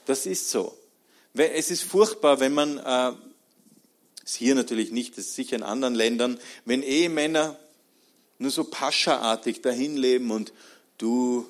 Das 0.07 0.25
ist 0.25 0.51
so. 0.51 0.75
Es 1.35 1.71
ist 1.71 1.83
furchtbar, 1.83 2.41
wenn 2.41 2.55
man, 2.55 2.79
äh, 2.79 3.13
ist 4.25 4.37
hier 4.37 4.55
natürlich 4.55 4.93
nicht, 4.93 5.19
das 5.19 5.27
ist 5.27 5.35
sicher 5.35 5.57
in 5.57 5.63
anderen 5.63 5.95
Ländern, 5.95 6.39
wenn 6.65 6.83
Ehemänner 6.83 7.59
nur 8.39 8.51
so 8.51 8.65
paschaartig 8.65 9.61
dahin 9.61 9.99
leben 9.99 10.31
und 10.31 10.55
du 10.97 11.47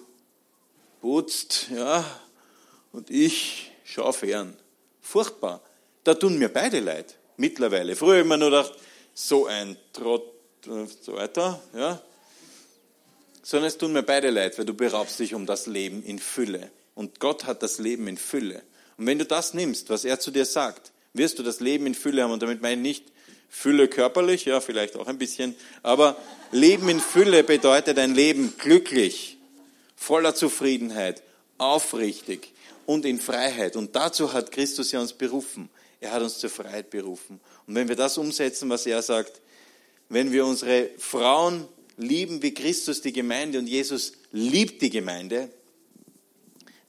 putzt, 1.02 1.66
ja, 1.74 2.04
und 2.92 3.10
ich 3.10 3.72
schaue 3.84 4.12
fern. 4.12 4.56
Furchtbar. 5.00 5.60
Da 6.04 6.14
tun 6.14 6.38
mir 6.38 6.48
beide 6.48 6.80
leid, 6.80 7.16
mittlerweile. 7.36 7.96
Früher 7.96 8.20
immer 8.20 8.36
nur 8.36 8.50
gedacht, 8.50 8.72
so 9.12 9.46
ein 9.46 9.76
Trott 9.92 10.32
und 10.66 10.90
so 11.02 11.14
weiter, 11.14 11.60
ja. 11.74 12.00
Sondern 13.42 13.68
es 13.68 13.76
tun 13.76 13.92
mir 13.92 14.04
beide 14.04 14.30
leid, 14.30 14.56
weil 14.56 14.64
du 14.64 14.74
beraubst 14.74 15.18
dich 15.18 15.34
um 15.34 15.44
das 15.44 15.66
Leben 15.66 16.02
in 16.04 16.20
Fülle. 16.20 16.70
Und 16.94 17.18
Gott 17.18 17.44
hat 17.44 17.62
das 17.62 17.78
Leben 17.78 18.06
in 18.06 18.16
Fülle. 18.16 18.62
Und 18.96 19.06
wenn 19.06 19.18
du 19.18 19.24
das 19.24 19.54
nimmst, 19.54 19.90
was 19.90 20.04
er 20.04 20.20
zu 20.20 20.30
dir 20.30 20.44
sagt, 20.44 20.92
wirst 21.14 21.38
du 21.38 21.42
das 21.42 21.58
Leben 21.58 21.86
in 21.86 21.94
Fülle 21.94 22.22
haben. 22.22 22.30
Und 22.30 22.42
damit 22.42 22.62
meine 22.62 22.76
ich 22.76 23.00
nicht 23.00 23.12
Fülle 23.48 23.88
körperlich, 23.88 24.44
ja, 24.44 24.60
vielleicht 24.60 24.96
auch 24.96 25.08
ein 25.08 25.18
bisschen. 25.18 25.56
Aber 25.82 26.16
Leben 26.52 26.88
in 26.88 27.00
Fülle 27.00 27.42
bedeutet 27.42 27.98
ein 27.98 28.14
Leben 28.14 28.54
glücklich, 28.56 29.31
voller 30.02 30.34
Zufriedenheit, 30.34 31.22
aufrichtig 31.58 32.52
und 32.86 33.04
in 33.04 33.20
Freiheit. 33.20 33.76
Und 33.76 33.94
dazu 33.94 34.32
hat 34.32 34.50
Christus 34.50 34.90
ja 34.90 35.00
uns 35.00 35.12
berufen. 35.12 35.70
Er 36.00 36.10
hat 36.10 36.22
uns 36.22 36.38
zur 36.38 36.50
Freiheit 36.50 36.90
berufen. 36.90 37.40
Und 37.66 37.76
wenn 37.76 37.88
wir 37.88 37.94
das 37.94 38.18
umsetzen, 38.18 38.68
was 38.68 38.84
er 38.86 39.00
sagt, 39.02 39.40
wenn 40.08 40.32
wir 40.32 40.44
unsere 40.44 40.90
Frauen 40.98 41.68
lieben 41.96 42.42
wie 42.42 42.52
Christus 42.52 43.00
die 43.00 43.12
Gemeinde 43.12 43.58
und 43.58 43.68
Jesus 43.68 44.12
liebt 44.32 44.82
die 44.82 44.90
Gemeinde, 44.90 45.48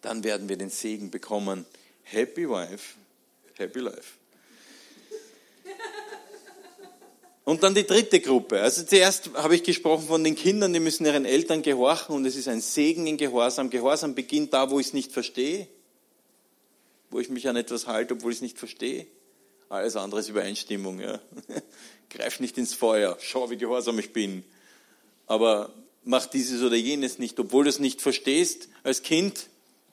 dann 0.02 0.24
werden 0.24 0.50
wir 0.50 0.58
den 0.58 0.72
Segen 0.72 1.12
bekommen. 1.12 1.66
Happy 2.02 2.50
Wife, 2.50 2.96
Happy 3.56 3.80
Life. 3.80 4.23
Und 7.46 7.62
dann 7.62 7.76
die 7.76 7.86
dritte 7.86 8.22
Gruppe. 8.22 8.62
Also 8.62 8.84
zuerst 8.84 9.32
habe 9.34 9.56
ich 9.56 9.64
gesprochen 9.64 10.08
von 10.08 10.24
den 10.24 10.36
Kindern, 10.36 10.72
die 10.72 10.80
müssen 10.80 11.06
ihren 11.06 11.26
Eltern 11.26 11.62
gehorchen 11.62 12.16
und 12.16 12.26
es 12.26 12.38
ist 12.38 12.48
ein 12.48 12.62
Segen 12.62 13.06
in 13.06 13.18
Gehorsam. 13.18 13.70
Gehorsam 13.70 14.16
beginnt 14.16 14.54
da, 14.54 14.72
wo 14.72 14.80
ich 14.80 14.88
es 14.88 14.94
nicht 14.94 15.12
verstehe, 15.12 15.68
wo 17.10 17.20
ich 17.20 17.30
mich 17.30 17.50
an 17.50 17.58
etwas 17.58 17.86
halte, 17.88 18.14
obwohl 18.14 18.32
ich 18.32 18.38
es 18.38 18.42
nicht 18.42 18.58
verstehe. 18.58 19.08
Alles 19.68 19.98
andere 19.98 20.22
ist 20.22 20.30
Übereinstimmung. 20.30 21.02
Ja. 21.02 21.20
Greif 22.10 22.40
nicht 22.40 22.58
ins 22.58 22.74
Feuer, 22.74 23.18
schau, 23.20 23.50
wie 23.50 23.58
gehorsam 23.58 24.00
ich 24.00 24.14
bin. 24.14 24.46
Aber 25.28 25.74
mach 26.06 26.28
dieses 26.28 26.62
oder 26.62 26.76
jenes 26.76 27.20
nicht, 27.20 27.40
obwohl 27.40 27.66
du 27.66 27.70
es 27.70 27.80
nicht 27.80 28.02
verstehst 28.02 28.70
als 28.84 29.02
Kind. 29.02 29.48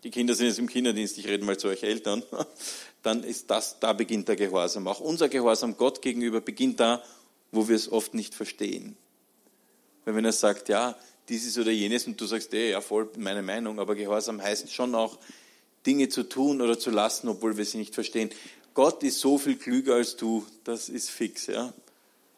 Die 0.05 0.11
Kinder 0.11 0.35
sind 0.35 0.47
jetzt 0.47 0.59
im 0.59 0.69
Kinderdienst, 0.69 1.19
ich 1.19 1.27
rede 1.27 1.45
mal 1.45 1.59
zu 1.59 1.69
euch 1.69 1.83
Eltern. 1.83 2.23
Dann 3.03 3.25
ist 3.25 3.51
das, 3.51 3.81
da 3.81 3.93
beginnt 3.93 4.29
der 4.29 4.37
Gehorsam. 4.37 4.87
Auch 4.87 5.01
unser 5.01 5.29
Gehorsam 5.29 5.77
Gott 5.77 6.03
gegenüber 6.03 6.41
beginnt 6.41 6.79
da, 6.79 7.03
wo 7.53 7.69
wir 7.69 7.77
es 7.77 7.91
oft 7.91 8.15
nicht 8.15 8.35
verstehen. 8.35 8.97
Weil 10.05 10.15
wenn 10.15 10.25
er 10.25 10.33
sagt, 10.33 10.69
ja, 10.69 10.97
dieses 11.29 11.59
oder 11.59 11.71
jenes 11.71 12.07
und 12.07 12.21
du 12.21 12.27
sagst, 12.27 12.53
ey, 12.55 12.71
ja, 12.71 12.81
voll 12.81 13.09
meine 13.17 13.43
Meinung, 13.43 13.79
aber 13.79 13.95
Gehorsam 13.95 14.43
heißt 14.43 14.73
schon 14.73 14.95
auch, 14.95 15.19
Dinge 15.87 16.09
zu 16.09 16.25
tun 16.25 16.61
oder 16.61 16.79
zu 16.79 16.91
lassen, 16.91 17.29
obwohl 17.29 17.57
wir 17.57 17.65
sie 17.65 17.79
nicht 17.79 17.95
verstehen. 17.95 18.31
Gott 18.75 19.03
ist 19.03 19.21
so 19.21 19.39
viel 19.39 19.57
klüger 19.57 19.95
als 19.95 20.17
du, 20.17 20.47
das 20.65 20.89
ist 20.89 21.11
fix, 21.11 21.47
ja. 21.47 21.73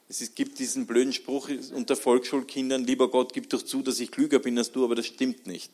Es 0.08 0.34
gibt 0.34 0.58
diesen 0.58 0.86
blöden 0.86 1.12
Spruch 1.12 1.48
unter 1.74 1.96
Volksschulkindern, 1.96 2.84
lieber 2.84 3.10
Gott, 3.10 3.32
gib 3.32 3.48
doch 3.48 3.62
zu, 3.62 3.80
dass 3.82 3.98
ich 3.98 4.10
klüger 4.10 4.38
bin 4.38 4.58
als 4.58 4.70
du, 4.70 4.84
aber 4.84 4.94
das 4.94 5.06
stimmt 5.06 5.46
nicht. 5.46 5.72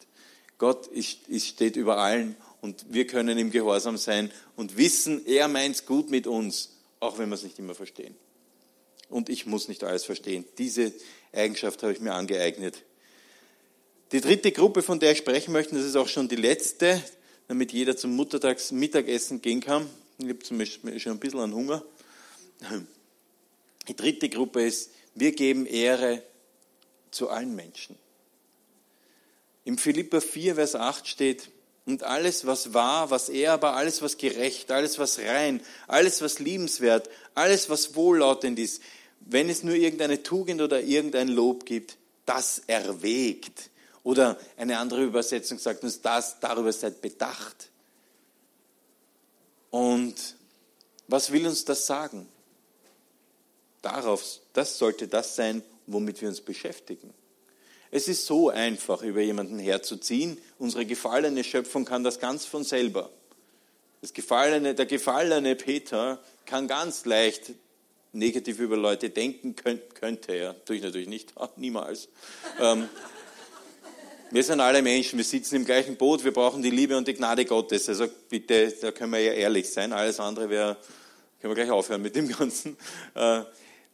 Gott 0.58 0.86
ist, 0.86 1.28
ist, 1.28 1.46
steht 1.46 1.76
über 1.76 1.98
allen 1.98 2.36
und 2.60 2.86
wir 2.88 3.06
können 3.06 3.36
im 3.36 3.50
Gehorsam 3.50 3.96
sein 3.96 4.30
und 4.56 4.76
wissen, 4.76 5.26
er 5.26 5.48
meint 5.48 5.76
es 5.76 5.86
gut 5.86 6.10
mit 6.10 6.26
uns, 6.26 6.70
auch 7.00 7.18
wenn 7.18 7.28
wir 7.28 7.34
es 7.34 7.42
nicht 7.42 7.58
immer 7.58 7.74
verstehen 7.74 8.14
und 9.08 9.28
ich 9.28 9.46
muss 9.46 9.68
nicht 9.68 9.84
alles 9.84 10.04
verstehen. 10.04 10.44
Diese 10.58 10.92
Eigenschaft 11.32 11.82
habe 11.82 11.92
ich 11.92 12.00
mir 12.00 12.14
angeeignet. 12.14 12.82
Die 14.12 14.20
dritte 14.20 14.52
Gruppe, 14.52 14.82
von 14.82 15.00
der 15.00 15.12
ich 15.12 15.18
sprechen 15.18 15.52
möchte, 15.52 15.74
das 15.74 15.84
ist 15.84 15.96
auch 15.96 16.08
schon 16.08 16.28
die 16.28 16.36
letzte, 16.36 17.02
damit 17.46 17.72
jeder 17.72 17.96
zum 17.96 18.16
Muttertags 18.16 18.72
Mittagessen 18.72 19.42
gehen 19.42 19.60
kann. 19.60 19.88
Ich 20.18 20.28
habe 20.28 20.38
zum 20.38 20.58
Beispiel 20.58 20.98
schon 20.98 21.12
ein 21.12 21.18
bisschen 21.18 21.40
an 21.40 21.54
Hunger. 21.54 21.84
Die 23.86 23.96
dritte 23.96 24.28
Gruppe 24.28 24.64
ist, 24.64 24.90
wir 25.14 25.32
geben 25.32 25.66
Ehre 25.66 26.22
zu 27.10 27.28
allen 27.28 27.54
Menschen. 27.54 27.96
Im 29.64 29.78
Philippa 29.78 30.20
4, 30.20 30.54
Vers 30.54 30.74
8 30.74 31.06
steht, 31.06 31.50
und 31.88 32.02
alles, 32.02 32.46
was 32.46 32.74
wahr, 32.74 33.10
was 33.10 33.30
ehrbar, 33.30 33.74
alles, 33.74 34.02
was 34.02 34.18
gerecht, 34.18 34.70
alles, 34.70 34.98
was 34.98 35.18
rein, 35.20 35.62
alles, 35.86 36.20
was 36.20 36.38
liebenswert, 36.38 37.08
alles, 37.34 37.70
was 37.70 37.94
wohllautend 37.94 38.58
ist, 38.58 38.82
wenn 39.20 39.48
es 39.48 39.62
nur 39.62 39.74
irgendeine 39.74 40.22
Tugend 40.22 40.60
oder 40.60 40.80
irgendein 40.80 41.28
Lob 41.28 41.66
gibt, 41.66 41.96
das 42.26 42.62
erwägt. 42.66 43.70
Oder 44.02 44.38
eine 44.56 44.78
andere 44.78 45.04
Übersetzung 45.04 45.58
sagt 45.58 45.82
uns 45.82 46.00
das, 46.00 46.40
darüber 46.40 46.72
seid 46.72 47.02
bedacht. 47.02 47.70
Und 49.70 50.14
was 51.08 51.32
will 51.32 51.46
uns 51.46 51.64
das 51.64 51.86
sagen? 51.86 52.28
Darauf, 53.82 54.40
das 54.52 54.78
sollte 54.78 55.08
das 55.08 55.36
sein, 55.36 55.62
womit 55.86 56.20
wir 56.20 56.28
uns 56.28 56.40
beschäftigen. 56.40 57.12
Es 57.90 58.08
ist 58.08 58.26
so 58.26 58.50
einfach, 58.50 59.02
über 59.02 59.20
jemanden 59.20 59.58
herzuziehen. 59.58 60.38
Unsere 60.58 60.84
gefallene 60.84 61.44
Schöpfung 61.44 61.84
kann 61.84 62.04
das 62.04 62.18
ganz 62.18 62.44
von 62.44 62.64
selber. 62.64 63.10
Das 64.02 64.12
gefallene, 64.12 64.74
der 64.74 64.86
gefallene 64.86 65.56
Peter 65.56 66.22
kann 66.44 66.68
ganz 66.68 67.04
leicht 67.04 67.52
negativ 68.12 68.58
über 68.58 68.76
Leute 68.76 69.10
denken, 69.10 69.54
könnte 69.56 70.32
er. 70.32 70.64
Tue 70.64 70.76
ich 70.76 70.82
natürlich 70.82 71.08
nicht, 71.08 71.34
niemals. 71.56 72.08
ähm, 72.60 72.88
wir 74.30 74.44
sind 74.44 74.60
alle 74.60 74.82
Menschen, 74.82 75.16
wir 75.16 75.24
sitzen 75.24 75.56
im 75.56 75.64
gleichen 75.64 75.96
Boot, 75.96 76.22
wir 76.22 76.34
brauchen 76.34 76.62
die 76.62 76.68
Liebe 76.68 76.96
und 76.98 77.08
die 77.08 77.14
Gnade 77.14 77.46
Gottes. 77.46 77.88
Also 77.88 78.08
bitte, 78.28 78.70
da 78.78 78.92
können 78.92 79.12
wir 79.12 79.20
ja 79.20 79.32
ehrlich 79.32 79.70
sein. 79.70 79.94
Alles 79.94 80.20
andere 80.20 80.50
wäre, 80.50 80.76
können 81.40 81.56
wir 81.56 81.64
gleich 81.64 81.70
aufhören 81.70 82.02
mit 82.02 82.14
dem 82.14 82.28
Ganzen. 82.28 82.76
Äh, 83.14 83.40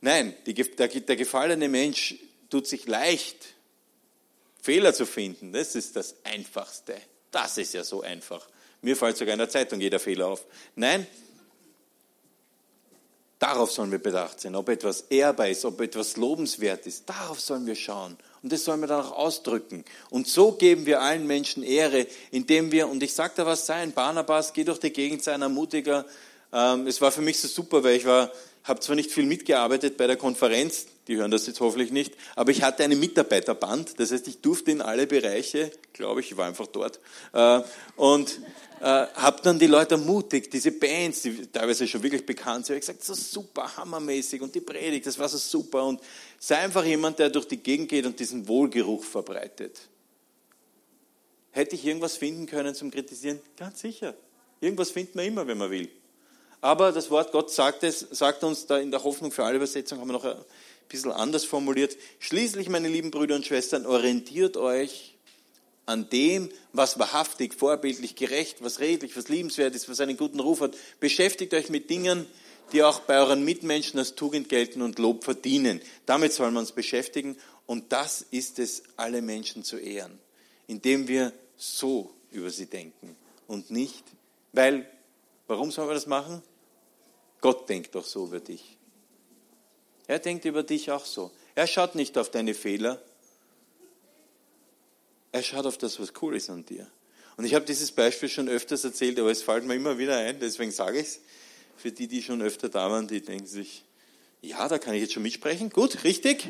nein, 0.00 0.34
die, 0.44 0.54
der, 0.54 0.88
der 0.88 1.16
gefallene 1.16 1.68
Mensch 1.68 2.16
tut 2.50 2.66
sich 2.66 2.86
leicht, 2.86 3.54
Fehler 4.60 4.92
zu 4.92 5.06
finden. 5.06 5.52
Das 5.52 5.76
ist 5.76 5.94
das 5.94 6.16
Einfachste. 6.24 6.96
Das 7.30 7.56
ist 7.56 7.74
ja 7.74 7.84
so 7.84 8.02
einfach. 8.02 8.48
Mir 8.82 8.96
fällt 8.96 9.16
sogar 9.16 9.34
in 9.34 9.38
der 9.38 9.48
Zeitung 9.48 9.80
jeder 9.80 10.00
Fehler 10.00 10.26
auf. 10.26 10.44
Nein, 10.74 11.06
darauf 13.44 13.70
sollen 13.70 13.90
wir 13.90 13.98
bedacht 13.98 14.40
sein. 14.40 14.54
Ob 14.54 14.70
etwas 14.70 15.02
ehrbar 15.10 15.48
ist, 15.48 15.66
ob 15.66 15.78
etwas 15.82 16.16
lobenswert 16.16 16.86
ist, 16.86 17.08
darauf 17.10 17.40
sollen 17.40 17.66
wir 17.66 17.74
schauen. 17.74 18.16
Und 18.42 18.52
das 18.52 18.64
sollen 18.64 18.80
wir 18.80 18.86
dann 18.86 19.04
auch 19.04 19.12
ausdrücken. 19.12 19.84
Und 20.08 20.26
so 20.26 20.52
geben 20.52 20.86
wir 20.86 21.02
allen 21.02 21.26
Menschen 21.26 21.62
Ehre, 21.62 22.06
indem 22.30 22.72
wir, 22.72 22.88
und 22.88 23.02
ich 23.02 23.12
sage 23.12 23.34
da 23.36 23.44
was 23.44 23.66
sein, 23.66 23.92
Barnabas, 23.92 24.54
geh 24.54 24.64
durch 24.64 24.80
die 24.80 24.92
Gegend, 24.92 25.22
sei 25.22 25.34
ein 25.34 25.42
Ermutiger. 25.42 26.06
Ähm, 26.54 26.86
es 26.86 27.00
war 27.00 27.10
für 27.10 27.20
mich 27.20 27.40
so 27.40 27.48
super, 27.48 27.82
weil 27.82 27.96
ich 27.96 28.06
war, 28.06 28.30
habe 28.62 28.78
zwar 28.78 28.94
nicht 28.94 29.10
viel 29.10 29.26
mitgearbeitet 29.26 29.96
bei 29.96 30.06
der 30.06 30.16
Konferenz, 30.16 30.86
die 31.08 31.16
hören 31.16 31.32
das 31.32 31.48
jetzt 31.48 31.58
hoffentlich 31.58 31.90
nicht, 31.90 32.14
aber 32.36 32.52
ich 32.52 32.62
hatte 32.62 32.84
eine 32.84 32.94
Mitarbeiterband, 32.94 33.98
das 33.98 34.12
heißt, 34.12 34.28
ich 34.28 34.40
durfte 34.40 34.70
in 34.70 34.80
alle 34.80 35.08
Bereiche, 35.08 35.72
glaube 35.92 36.20
ich, 36.20 36.30
ich 36.30 36.36
war 36.36 36.46
einfach 36.46 36.68
dort, 36.68 37.00
äh, 37.32 37.60
und 37.96 38.38
äh, 38.80 38.84
habe 38.84 39.42
dann 39.42 39.58
die 39.58 39.66
Leute 39.66 39.96
ermutigt, 39.96 40.52
diese 40.52 40.70
Bands, 40.70 41.22
die 41.22 41.44
teilweise 41.48 41.88
schon 41.88 42.04
wirklich 42.04 42.24
bekannt 42.24 42.66
sind, 42.66 42.76
ich 42.76 42.82
gesagt, 42.82 43.02
so 43.02 43.14
super, 43.14 43.76
hammermäßig 43.76 44.40
und 44.40 44.54
die 44.54 44.60
Predigt, 44.60 45.06
das 45.06 45.18
war 45.18 45.28
so 45.28 45.38
super 45.38 45.84
und 45.84 46.00
sei 46.38 46.58
einfach 46.58 46.84
jemand, 46.84 47.18
der 47.18 47.30
durch 47.30 47.48
die 47.48 47.56
Gegend 47.56 47.88
geht 47.88 48.06
und 48.06 48.20
diesen 48.20 48.46
Wohlgeruch 48.46 49.02
verbreitet. 49.02 49.88
Hätte 51.50 51.74
ich 51.74 51.84
irgendwas 51.84 52.16
finden 52.16 52.46
können 52.46 52.74
zum 52.76 52.92
Kritisieren? 52.92 53.40
Ganz 53.56 53.80
sicher. 53.80 54.14
Irgendwas 54.60 54.92
findet 54.92 55.16
man 55.16 55.24
immer, 55.24 55.46
wenn 55.46 55.58
man 55.58 55.70
will. 55.70 55.88
Aber 56.64 56.92
das 56.92 57.10
Wort 57.10 57.30
Gott 57.30 57.50
sagt, 57.50 57.82
es, 57.82 58.00
sagt 58.10 58.42
uns 58.42 58.64
da 58.64 58.78
in 58.78 58.90
der 58.90 59.04
Hoffnung 59.04 59.30
für 59.30 59.44
alle 59.44 59.56
Übersetzungen, 59.56 60.00
haben 60.00 60.08
wir 60.08 60.14
noch 60.14 60.24
ein 60.24 60.42
bisschen 60.88 61.12
anders 61.12 61.44
formuliert. 61.44 61.94
Schließlich, 62.20 62.70
meine 62.70 62.88
lieben 62.88 63.10
Brüder 63.10 63.34
und 63.34 63.44
Schwestern, 63.44 63.84
orientiert 63.84 64.56
euch 64.56 65.14
an 65.84 66.08
dem, 66.08 66.48
was 66.72 66.98
wahrhaftig, 66.98 67.52
vorbildlich, 67.52 68.16
gerecht, 68.16 68.64
was 68.64 68.80
redlich, 68.80 69.14
was 69.14 69.28
liebenswert 69.28 69.74
ist, 69.74 69.90
was 69.90 70.00
einen 70.00 70.16
guten 70.16 70.40
Ruf 70.40 70.62
hat. 70.62 70.74
Beschäftigt 71.00 71.52
euch 71.52 71.68
mit 71.68 71.90
Dingen, 71.90 72.24
die 72.72 72.82
auch 72.82 73.00
bei 73.00 73.18
euren 73.18 73.44
Mitmenschen 73.44 73.98
als 73.98 74.14
Tugend 74.14 74.48
gelten 74.48 74.80
und 74.80 74.98
Lob 74.98 75.22
verdienen. 75.22 75.82
Damit 76.06 76.32
soll 76.32 76.46
man 76.46 76.62
uns 76.62 76.72
beschäftigen 76.72 77.36
und 77.66 77.92
das 77.92 78.24
ist 78.30 78.58
es, 78.58 78.84
alle 78.96 79.20
Menschen 79.20 79.64
zu 79.64 79.76
ehren, 79.76 80.18
indem 80.66 81.08
wir 81.08 81.34
so 81.58 82.10
über 82.30 82.48
sie 82.48 82.64
denken 82.64 83.16
und 83.48 83.70
nicht, 83.70 84.04
weil, 84.54 84.88
warum 85.46 85.70
sollen 85.70 85.90
wir 85.90 85.94
das 85.94 86.06
machen? 86.06 86.42
Gott 87.44 87.68
denkt 87.68 87.94
doch 87.94 88.06
so 88.06 88.24
über 88.24 88.40
dich. 88.40 88.78
Er 90.06 90.18
denkt 90.18 90.46
über 90.46 90.62
dich 90.62 90.90
auch 90.90 91.04
so. 91.04 91.30
Er 91.54 91.66
schaut 91.66 91.94
nicht 91.94 92.16
auf 92.16 92.30
deine 92.30 92.54
Fehler, 92.54 93.02
er 95.30 95.42
schaut 95.42 95.66
auf 95.66 95.76
das, 95.76 96.00
was 96.00 96.14
cool 96.22 96.36
ist 96.36 96.48
an 96.48 96.64
dir. 96.64 96.86
Und 97.36 97.44
ich 97.44 97.54
habe 97.54 97.66
dieses 97.66 97.92
Beispiel 97.92 98.30
schon 98.30 98.48
öfters 98.48 98.82
erzählt, 98.84 99.20
aber 99.20 99.30
es 99.30 99.42
fällt 99.42 99.66
mir 99.66 99.74
immer 99.74 99.98
wieder 99.98 100.16
ein, 100.16 100.40
deswegen 100.40 100.70
sage 100.70 101.00
ich 101.00 101.06
es. 101.06 101.20
Für 101.76 101.92
die, 101.92 102.08
die 102.08 102.22
schon 102.22 102.40
öfter 102.40 102.70
da 102.70 102.90
waren, 102.90 103.08
die 103.08 103.20
denken 103.20 103.46
sich, 103.46 103.84
ja, 104.40 104.66
da 104.66 104.78
kann 104.78 104.94
ich 104.94 105.02
jetzt 105.02 105.12
schon 105.12 105.22
mitsprechen. 105.22 105.68
Gut, 105.68 106.02
richtig. 106.02 106.48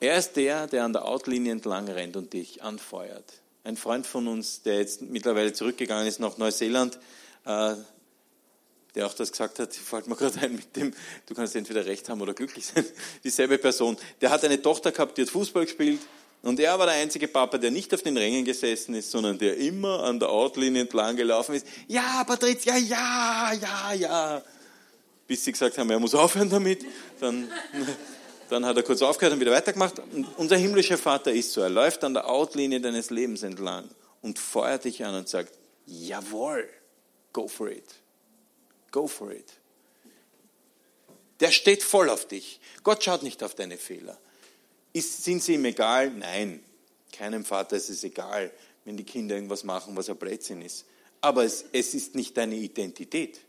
Er 0.00 0.16
ist 0.16 0.32
der, 0.36 0.66
der 0.66 0.84
an 0.84 0.94
der 0.94 1.04
Outlinie 1.04 1.52
entlang 1.52 1.90
rennt 1.90 2.16
und 2.16 2.32
dich 2.32 2.62
anfeuert. 2.62 3.42
Ein 3.64 3.76
Freund 3.76 4.06
von 4.06 4.28
uns, 4.28 4.62
der 4.62 4.78
jetzt 4.78 5.02
mittlerweile 5.02 5.52
zurückgegangen 5.52 6.06
ist 6.06 6.20
nach 6.20 6.38
Neuseeland, 6.38 6.98
äh, 7.44 7.74
der 8.94 9.06
auch 9.06 9.14
das 9.14 9.30
gesagt 9.30 9.58
hat, 9.58 9.74
fällt 9.74 10.06
mir 10.06 10.16
gerade 10.16 10.38
ein 10.40 10.56
mit 10.56 10.74
dem, 10.76 10.92
du 11.26 11.34
kannst 11.34 11.56
entweder 11.56 11.86
recht 11.86 12.08
haben 12.08 12.20
oder 12.20 12.34
glücklich 12.34 12.66
sein, 12.66 12.84
dieselbe 13.24 13.58
Person. 13.58 13.96
Der 14.20 14.30
hat 14.30 14.44
eine 14.44 14.60
Tochter 14.60 14.92
gehabt, 14.92 15.18
die 15.18 15.22
hat 15.22 15.30
Fußball 15.30 15.64
gespielt 15.64 16.00
und 16.42 16.58
er 16.58 16.78
war 16.78 16.86
der 16.86 16.94
einzige 16.94 17.28
Papa, 17.28 17.58
der 17.58 17.70
nicht 17.70 17.92
auf 17.92 18.02
den 18.02 18.16
Rängen 18.16 18.44
gesessen 18.44 18.94
ist, 18.94 19.10
sondern 19.10 19.38
der 19.38 19.58
immer 19.58 20.02
an 20.02 20.18
der 20.18 20.30
Outlinie 20.30 20.82
entlang 20.82 21.16
gelaufen 21.16 21.54
ist. 21.54 21.66
Ja, 21.86 22.24
Patricia, 22.24 22.76
ja, 22.76 23.52
ja, 23.52 23.92
ja. 23.92 24.42
Bis 25.26 25.44
sie 25.44 25.52
gesagt 25.52 25.76
haben, 25.76 25.90
er 25.90 25.98
muss 25.98 26.14
aufhören 26.14 26.48
damit. 26.48 26.84
Dann, 27.20 27.50
dann 28.48 28.64
hat 28.64 28.76
er 28.76 28.82
kurz 28.82 29.02
aufgehört 29.02 29.34
und 29.34 29.40
wieder 29.40 29.52
weitergemacht. 29.52 29.98
Und 29.98 30.26
unser 30.38 30.56
himmlischer 30.56 30.96
Vater 30.96 31.30
ist 31.30 31.52
so. 31.52 31.60
Er 31.60 31.68
läuft 31.68 32.02
an 32.04 32.14
der 32.14 32.28
Outlinie 32.28 32.80
deines 32.80 33.10
Lebens 33.10 33.42
entlang 33.42 33.90
und 34.22 34.38
feuert 34.38 34.84
dich 34.84 35.04
an 35.04 35.14
und 35.14 35.28
sagt, 35.28 35.52
jawohl, 35.84 36.66
go 37.34 37.48
for 37.48 37.68
it. 37.68 37.84
Go 38.90 39.06
for 39.06 39.30
it. 39.32 39.52
Der 41.40 41.50
steht 41.50 41.82
voll 41.82 42.10
auf 42.10 42.26
dich. 42.26 42.60
Gott 42.82 43.02
schaut 43.02 43.22
nicht 43.22 43.42
auf 43.42 43.54
deine 43.54 43.78
Fehler. 43.78 44.18
Ist, 44.92 45.24
sind 45.24 45.42
sie 45.42 45.54
ihm 45.54 45.64
egal? 45.64 46.10
Nein, 46.10 46.62
keinem 47.12 47.44
Vater 47.44 47.76
ist 47.76 47.88
es 47.88 48.04
egal, 48.04 48.50
wenn 48.84 48.96
die 48.96 49.04
Kinder 49.04 49.36
irgendwas 49.36 49.64
machen, 49.64 49.96
was 49.96 50.10
ein 50.10 50.16
Blödsinn 50.16 50.62
ist. 50.62 50.84
Aber 51.20 51.44
es, 51.44 51.64
es 51.72 51.94
ist 51.94 52.14
nicht 52.14 52.36
deine 52.36 52.56
Identität. 52.56 53.40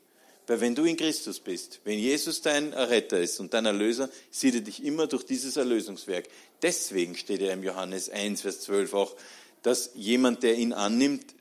Weil 0.48 0.60
wenn 0.60 0.76
du 0.76 0.84
in 0.86 0.98
Christus 0.98 1.40
bist, 1.40 1.80
wenn 1.84 1.98
Jesus 1.98 2.42
dein 2.42 2.74
Retter 2.74 3.20
ist 3.20 3.40
und 3.40 3.54
dein 3.54 3.66
Erlöser, 3.66 4.10
sieht 4.32 4.56
er 4.56 4.62
dich 4.62 4.84
immer 4.84 5.08
durch 5.08 5.24
dieses 5.24 5.56
Erlösungswerk. 5.56 6.28
Deswegen 6.62 7.16
steht 7.16 7.42
er 7.42 7.54
im 7.54 7.64
Johannes 7.64 8.10
1, 8.10 8.42
Vers 8.42 8.62
12 8.62 8.94
auch, 8.94 9.16
dass 9.62 9.92
jemand, 9.94 10.44
der 10.44 10.56
ihn 10.56 10.74
annimmt, 10.74 11.36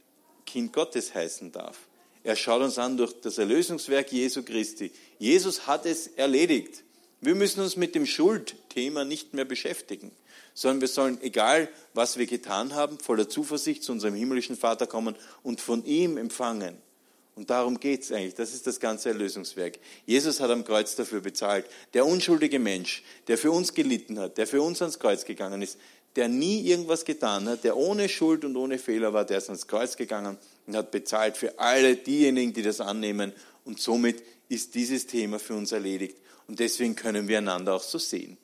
Kind 0.47 0.73
Gottes 0.73 1.15
heißen 1.15 1.53
darf. 1.53 1.79
Er 2.23 2.37
schaut 2.37 2.63
uns 2.63 2.79
an 2.79 2.97
durch 2.97 3.15
das 3.21 3.39
Erlösungswerk 3.39 4.13
Jesu 4.13 4.43
Christi. 4.43 4.93
Jesus 5.19 5.67
hat 5.67 5.87
es 5.87 6.07
erledigt. 6.09 6.85
Wir 7.21 7.35
müssen 7.35 7.61
uns 7.61 7.77
mit 7.77 7.95
dem 7.95 8.07
Schuldthema 8.07 9.05
nicht 9.05 9.35
mehr 9.35 9.45
beschäftigen, 9.45 10.11
sondern 10.55 10.81
wir 10.81 10.89
sollen, 10.89 11.21
egal 11.23 11.69
was 11.95 12.19
wir 12.19 12.27
getan 12.27 12.75
haben, 12.75 12.99
voller 12.99 13.29
Zuversicht 13.29 13.83
zu 13.83 13.93
unserem 13.93 14.15
himmlischen 14.15 14.57
Vater 14.57 14.87
kommen 14.87 15.17
und 15.43 15.61
von 15.61 15.85
ihm 15.85 16.17
empfangen. 16.17 16.77
Und 17.37 17.49
darum 17.49 17.81
geht 17.81 18.03
es 18.03 18.13
eigentlich. 18.13 18.35
Das 18.35 18.53
ist 18.53 18.67
das 18.67 18.81
ganze 18.81 19.11
Erlösungswerk. 19.11 19.79
Jesus 20.05 20.41
hat 20.41 20.51
am 20.51 20.65
Kreuz 20.65 20.97
dafür 20.97 21.21
bezahlt. 21.21 21.65
Der 21.95 22.05
unschuldige 22.05 22.59
Mensch, 22.59 23.03
der 23.29 23.39
für 23.39 23.51
uns 23.51 23.73
gelitten 23.73 24.19
hat, 24.19 24.37
der 24.37 24.47
für 24.47 24.61
uns 24.61 24.83
ans 24.83 24.99
Kreuz 24.99 25.25
gegangen 25.25 25.63
ist, 25.63 25.79
der 26.17 26.29
nie 26.29 26.63
irgendwas 26.63 27.05
getan 27.05 27.49
hat, 27.49 27.65
der 27.65 27.77
ohne 27.77 28.09
Schuld 28.09 28.45
und 28.45 28.57
ohne 28.57 28.79
Fehler 28.79 29.13
war, 29.13 29.25
der 29.25 29.39
ist 29.39 29.49
ans 29.49 29.67
Kreuz 29.67 29.97
gegangen 29.97 30.37
und 30.67 30.77
hat 30.77 30.91
bezahlt 30.91 31.37
für 31.37 31.59
alle 31.59 31.97
diejenigen, 31.97 32.53
die 32.53 32.63
das 32.63 32.81
annehmen. 32.81 33.33
Und 33.65 33.81
somit 33.81 34.23
ist 34.49 34.75
dieses 34.75 35.07
Thema 35.07 35.39
für 35.39 35.55
uns 35.55 35.73
erledigt. 35.73 36.17
Und 36.49 36.59
deswegen 36.59 36.97
können 36.97 37.29
wir 37.29 37.39
einander 37.39 37.75
auch 37.75 37.83
so 37.83 37.99
sehen. 37.99 38.37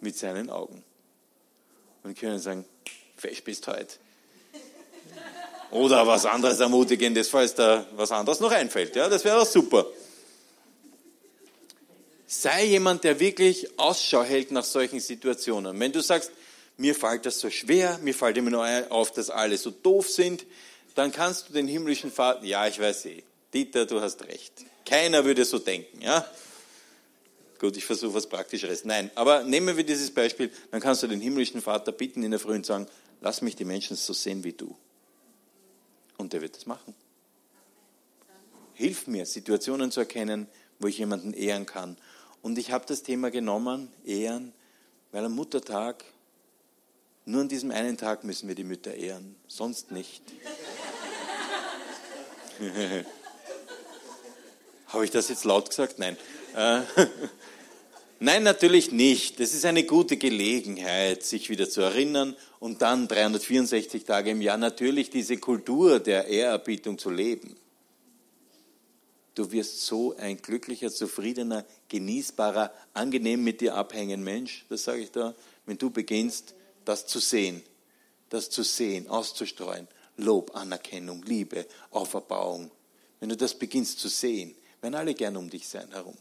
Mit 0.00 0.16
seinen 0.16 0.48
Augen. 0.50 0.82
Und 2.02 2.18
können 2.18 2.38
sagen, 2.38 2.64
fesch 3.16 3.42
bist 3.44 3.66
heute. 3.66 3.96
Oder 5.70 6.06
was 6.06 6.24
anderes 6.24 6.60
Ermutigendes, 6.60 7.28
falls 7.28 7.54
da 7.54 7.86
was 7.96 8.12
anderes 8.12 8.40
noch 8.40 8.52
einfällt. 8.52 8.94
Ja, 8.96 9.08
das 9.08 9.24
wäre 9.24 9.40
auch 9.40 9.46
super. 9.46 9.86
Sei 12.44 12.66
jemand, 12.66 13.04
der 13.04 13.20
wirklich 13.20 13.78
Ausschau 13.78 14.22
hält 14.22 14.50
nach 14.50 14.64
solchen 14.64 15.00
Situationen. 15.00 15.80
Wenn 15.80 15.92
du 15.92 16.02
sagst, 16.02 16.30
mir 16.76 16.94
fällt 16.94 17.24
das 17.24 17.40
so 17.40 17.48
schwer, 17.48 17.98
mir 18.02 18.12
fällt 18.12 18.36
immer 18.36 18.50
nur 18.50 18.92
auf, 18.92 19.12
dass 19.12 19.30
alle 19.30 19.56
so 19.56 19.70
doof 19.70 20.10
sind, 20.10 20.44
dann 20.94 21.10
kannst 21.10 21.48
du 21.48 21.54
den 21.54 21.66
himmlischen 21.66 22.12
Vater, 22.12 22.44
ja, 22.44 22.66
ich 22.66 22.78
weiß 22.78 23.06
eh, 23.06 23.22
Dieter, 23.54 23.86
du 23.86 23.98
hast 24.02 24.22
recht. 24.26 24.52
Keiner 24.84 25.24
würde 25.24 25.46
so 25.46 25.58
denken, 25.58 26.02
ja. 26.02 26.28
Gut, 27.58 27.78
ich 27.78 27.84
versuche 27.86 28.12
was 28.12 28.26
Praktischeres. 28.26 28.84
Nein, 28.84 29.10
aber 29.14 29.42
nehmen 29.42 29.74
wir 29.74 29.84
dieses 29.84 30.10
Beispiel, 30.10 30.50
dann 30.70 30.82
kannst 30.82 31.02
du 31.02 31.06
den 31.06 31.22
himmlischen 31.22 31.62
Vater 31.62 31.92
bitten 31.92 32.22
in 32.22 32.30
der 32.30 32.40
Früh 32.40 32.56
und 32.56 32.66
sagen, 32.66 32.86
lass 33.22 33.40
mich 33.40 33.56
die 33.56 33.64
Menschen 33.64 33.96
so 33.96 34.12
sehen 34.12 34.44
wie 34.44 34.52
du. 34.52 34.76
Und 36.18 36.34
der 36.34 36.42
wird 36.42 36.56
das 36.56 36.66
machen. 36.66 36.94
Hilf 38.74 39.06
mir, 39.06 39.24
Situationen 39.24 39.90
zu 39.90 40.00
erkennen, 40.00 40.46
wo 40.78 40.88
ich 40.88 40.98
jemanden 40.98 41.32
ehren 41.32 41.64
kann. 41.64 41.96
Und 42.44 42.58
ich 42.58 42.70
habe 42.72 42.84
das 42.86 43.02
Thema 43.02 43.30
genommen, 43.30 43.88
ehren, 44.04 44.52
weil 45.12 45.24
am 45.24 45.32
Muttertag, 45.34 46.04
nur 47.24 47.40
an 47.40 47.48
diesem 47.48 47.70
einen 47.70 47.96
Tag 47.96 48.22
müssen 48.22 48.48
wir 48.48 48.54
die 48.54 48.64
Mütter 48.64 48.92
ehren, 48.92 49.34
sonst 49.48 49.92
nicht. 49.92 50.22
habe 54.88 55.06
ich 55.06 55.10
das 55.10 55.30
jetzt 55.30 55.46
laut 55.46 55.70
gesagt? 55.70 55.98
Nein. 55.98 56.18
Äh, 56.54 56.82
Nein, 58.20 58.42
natürlich 58.42 58.92
nicht. 58.92 59.40
Das 59.40 59.54
ist 59.54 59.64
eine 59.64 59.84
gute 59.84 60.18
Gelegenheit, 60.18 61.22
sich 61.22 61.48
wieder 61.48 61.70
zu 61.70 61.80
erinnern 61.80 62.36
und 62.60 62.82
dann 62.82 63.08
364 63.08 64.04
Tage 64.04 64.32
im 64.32 64.42
Jahr 64.42 64.58
natürlich 64.58 65.08
diese 65.08 65.38
Kultur 65.38 65.98
der 65.98 66.26
Ehrerbietung 66.26 66.98
zu 66.98 67.08
leben. 67.08 67.56
Du 69.34 69.50
wirst 69.50 69.84
so 69.84 70.16
ein 70.16 70.36
glücklicher, 70.36 70.92
zufriedener, 70.92 71.64
genießbarer, 71.88 72.72
angenehm 72.92 73.42
mit 73.42 73.60
dir 73.60 73.74
abhängen 73.74 74.22
Mensch, 74.22 74.64
das 74.68 74.84
sage 74.84 75.02
ich 75.02 75.10
da, 75.10 75.34
wenn 75.66 75.78
du 75.78 75.90
beginnst, 75.90 76.54
das 76.84 77.06
zu 77.06 77.18
sehen, 77.18 77.62
das 78.28 78.50
zu 78.50 78.62
sehen, 78.62 79.08
auszustreuen. 79.08 79.88
Lob, 80.16 80.54
Anerkennung, 80.54 81.24
Liebe, 81.24 81.66
Auferbauung. 81.90 82.70
Wenn 83.18 83.28
du 83.28 83.36
das 83.36 83.54
beginnst 83.54 83.98
zu 83.98 84.08
sehen, 84.08 84.54
werden 84.80 84.94
alle 84.94 85.14
gern 85.14 85.36
um 85.36 85.50
dich 85.50 85.66
sein 85.66 85.90
herum. 85.90 86.16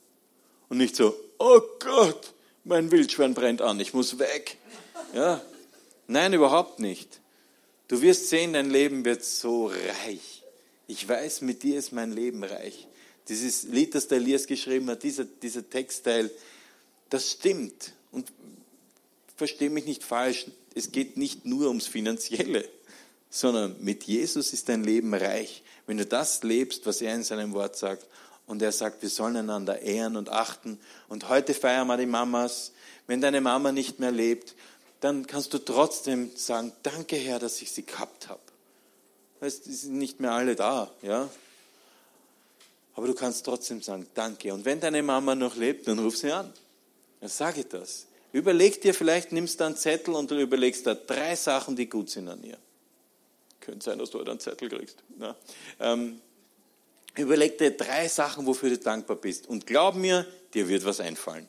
Und 0.70 0.78
nicht 0.78 0.96
so, 0.96 1.16
oh 1.38 1.62
Gott, 1.80 2.34
mein 2.64 2.92
Wildschwein 2.92 3.36
brennt 3.36 3.62
an, 3.62 3.80
ich 3.80 3.94
muss 3.94 4.18
weg. 4.18 4.58
Ja, 5.14 5.42
nein, 6.08 6.34
überhaupt 6.34 6.80
nicht. 6.80 7.20
Du 7.88 8.02
wirst 8.02 8.30
sehen, 8.30 8.54
dein 8.54 8.72
Leben 8.72 9.06
wird 9.06 9.24
so 9.24 9.68
reich. 9.68 10.44
Ich 10.88 11.08
weiß, 11.08 11.42
mit 11.42 11.62
dir 11.62 11.78
ist 11.78 11.92
mein 11.92 12.12
Leben 12.12 12.44
reich. 12.44 12.88
Dieses 13.28 13.64
Lied, 13.64 13.96
das 13.96 14.08
der 14.08 14.18
Elias 14.18 14.48
geschrieben 14.48 14.90
hat, 14.90 15.04
dieser, 15.04 15.26
dieser 15.26 15.68
Textteil, 15.70 16.30
das 17.10 17.32
stimmt. 17.32 17.94
Und 18.12 18.32
verstehe 19.36 19.70
mich 19.70 19.86
nicht 19.86 20.04
falsch, 20.04 20.48
es 20.76 20.92
geht 20.92 21.18
nicht 21.18 21.46
nur 21.46 21.68
ums 21.68 21.88
Finanzielle, 21.88 22.68
sondern 23.30 23.76
mit 23.80 24.04
Jesus 24.04 24.54
ist 24.54 24.70
dein 24.70 24.84
Leben 24.84 25.14
reich. 25.14 25.64
Wenn 25.86 25.98
du 25.98 26.06
das 26.06 26.44
lebst, 26.44 26.86
was 26.86 27.02
er 27.02 27.16
in 27.16 27.24
seinem 27.24 27.54
Wort 27.54 27.76
sagt, 27.76 28.06
und 28.46 28.62
er 28.62 28.72
sagt, 28.72 29.02
wir 29.02 29.10
sollen 29.10 29.38
einander 29.38 29.82
ehren 29.82 30.18
und 30.18 30.30
achten. 30.30 30.80
Und 31.08 31.30
heute 31.30 31.54
feiern 31.54 31.88
wir 31.88 31.98
die 31.98 32.06
Mamas. 32.06 32.74
Wenn 33.08 33.22
deine 33.22 33.42
Mama 33.42 33.72
nicht 33.72 34.00
mehr 34.00 34.12
lebt, 34.12 34.56
dann 35.00 35.28
kannst 35.28 35.54
du 35.54 35.60
trotzdem 35.60 36.32
sagen, 36.36 36.72
danke 36.84 37.16
Herr, 37.16 37.40
dass 37.40 37.62
ich 37.62 37.72
sie 37.72 37.86
gehabt 37.86 38.30
habe. 38.30 38.42
Es 39.40 39.64
sind 39.64 39.98
nicht 39.98 40.20
mehr 40.20 40.32
alle 40.32 40.56
da, 40.56 40.92
ja. 41.02 41.30
Aber 42.96 43.08
du 43.08 43.14
kannst 43.14 43.46
trotzdem 43.46 43.82
sagen, 43.82 44.08
danke. 44.14 44.54
Und 44.54 44.66
wenn 44.66 44.80
deine 44.80 45.02
Mama 45.02 45.36
noch 45.36 45.56
lebt, 45.56 45.88
dann 45.88 46.00
ruf 46.00 46.18
sie 46.18 46.32
an. 46.32 46.54
Dann 47.20 47.30
sage 47.30 47.66
das. 47.66 48.08
Überleg 48.32 48.82
dir, 48.82 48.94
vielleicht 48.94 49.32
nimmst 49.32 49.60
du 49.60 49.66
einen 49.66 49.78
Zettel 49.78 50.16
und 50.16 50.30
du 50.30 50.40
überlegst 50.40 50.86
da 50.86 50.96
drei 50.96 51.36
Sachen, 51.36 51.76
die 51.76 51.88
gut 51.88 52.10
sind 52.10 52.28
an 52.28 52.44
ihr. 52.44 52.58
Könnte 53.60 53.86
sein, 53.86 54.00
dass 54.00 54.10
du 54.10 54.20
heute 54.20 54.32
einen 54.32 54.40
Zettel 54.40 54.70
kriegst. 54.70 54.98
Ja. 55.20 55.36
Ähm, 55.80 56.20
überleg 57.16 57.58
dir 57.58 57.72
drei 57.72 58.08
Sachen, 58.08 58.46
wofür 58.46 58.70
du 58.70 58.78
dankbar 58.78 59.18
bist. 59.18 59.48
Und 59.48 59.66
glaub 59.66 59.96
mir, 59.96 60.28
dir 60.54 60.68
wird 60.68 60.84
was 60.84 61.00
einfallen. 61.00 61.48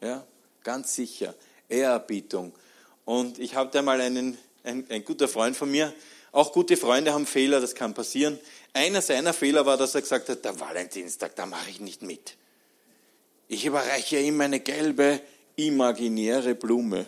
Ja, 0.00 0.26
ganz 0.64 0.94
sicher. 0.94 1.34
Ehrerbietung. 1.68 2.52
Und 3.04 3.38
ich 3.38 3.54
habe 3.54 3.70
da 3.70 3.82
mal 3.82 4.00
einen, 4.00 4.36
ein, 4.64 4.86
ein 4.88 5.04
guter 5.04 5.28
Freund 5.28 5.56
von 5.56 5.70
mir, 5.70 5.92
auch 6.32 6.52
gute 6.52 6.76
Freunde 6.76 7.12
haben 7.12 7.26
Fehler, 7.26 7.60
das 7.60 7.74
kann 7.74 7.94
passieren. 7.94 8.38
Einer 8.72 9.02
seiner 9.02 9.32
Fehler 9.32 9.66
war, 9.66 9.76
dass 9.76 9.94
er 9.94 10.02
gesagt 10.02 10.28
hat, 10.28 10.44
der 10.44 10.58
Valentinstag, 10.60 11.34
da 11.34 11.46
mache 11.46 11.70
ich 11.70 11.80
nicht 11.80 12.02
mit. 12.02 12.36
Ich 13.48 13.64
überreiche 13.64 14.18
ihm 14.18 14.40
eine 14.40 14.60
gelbe, 14.60 15.20
imaginäre 15.56 16.54
Blume. 16.54 17.06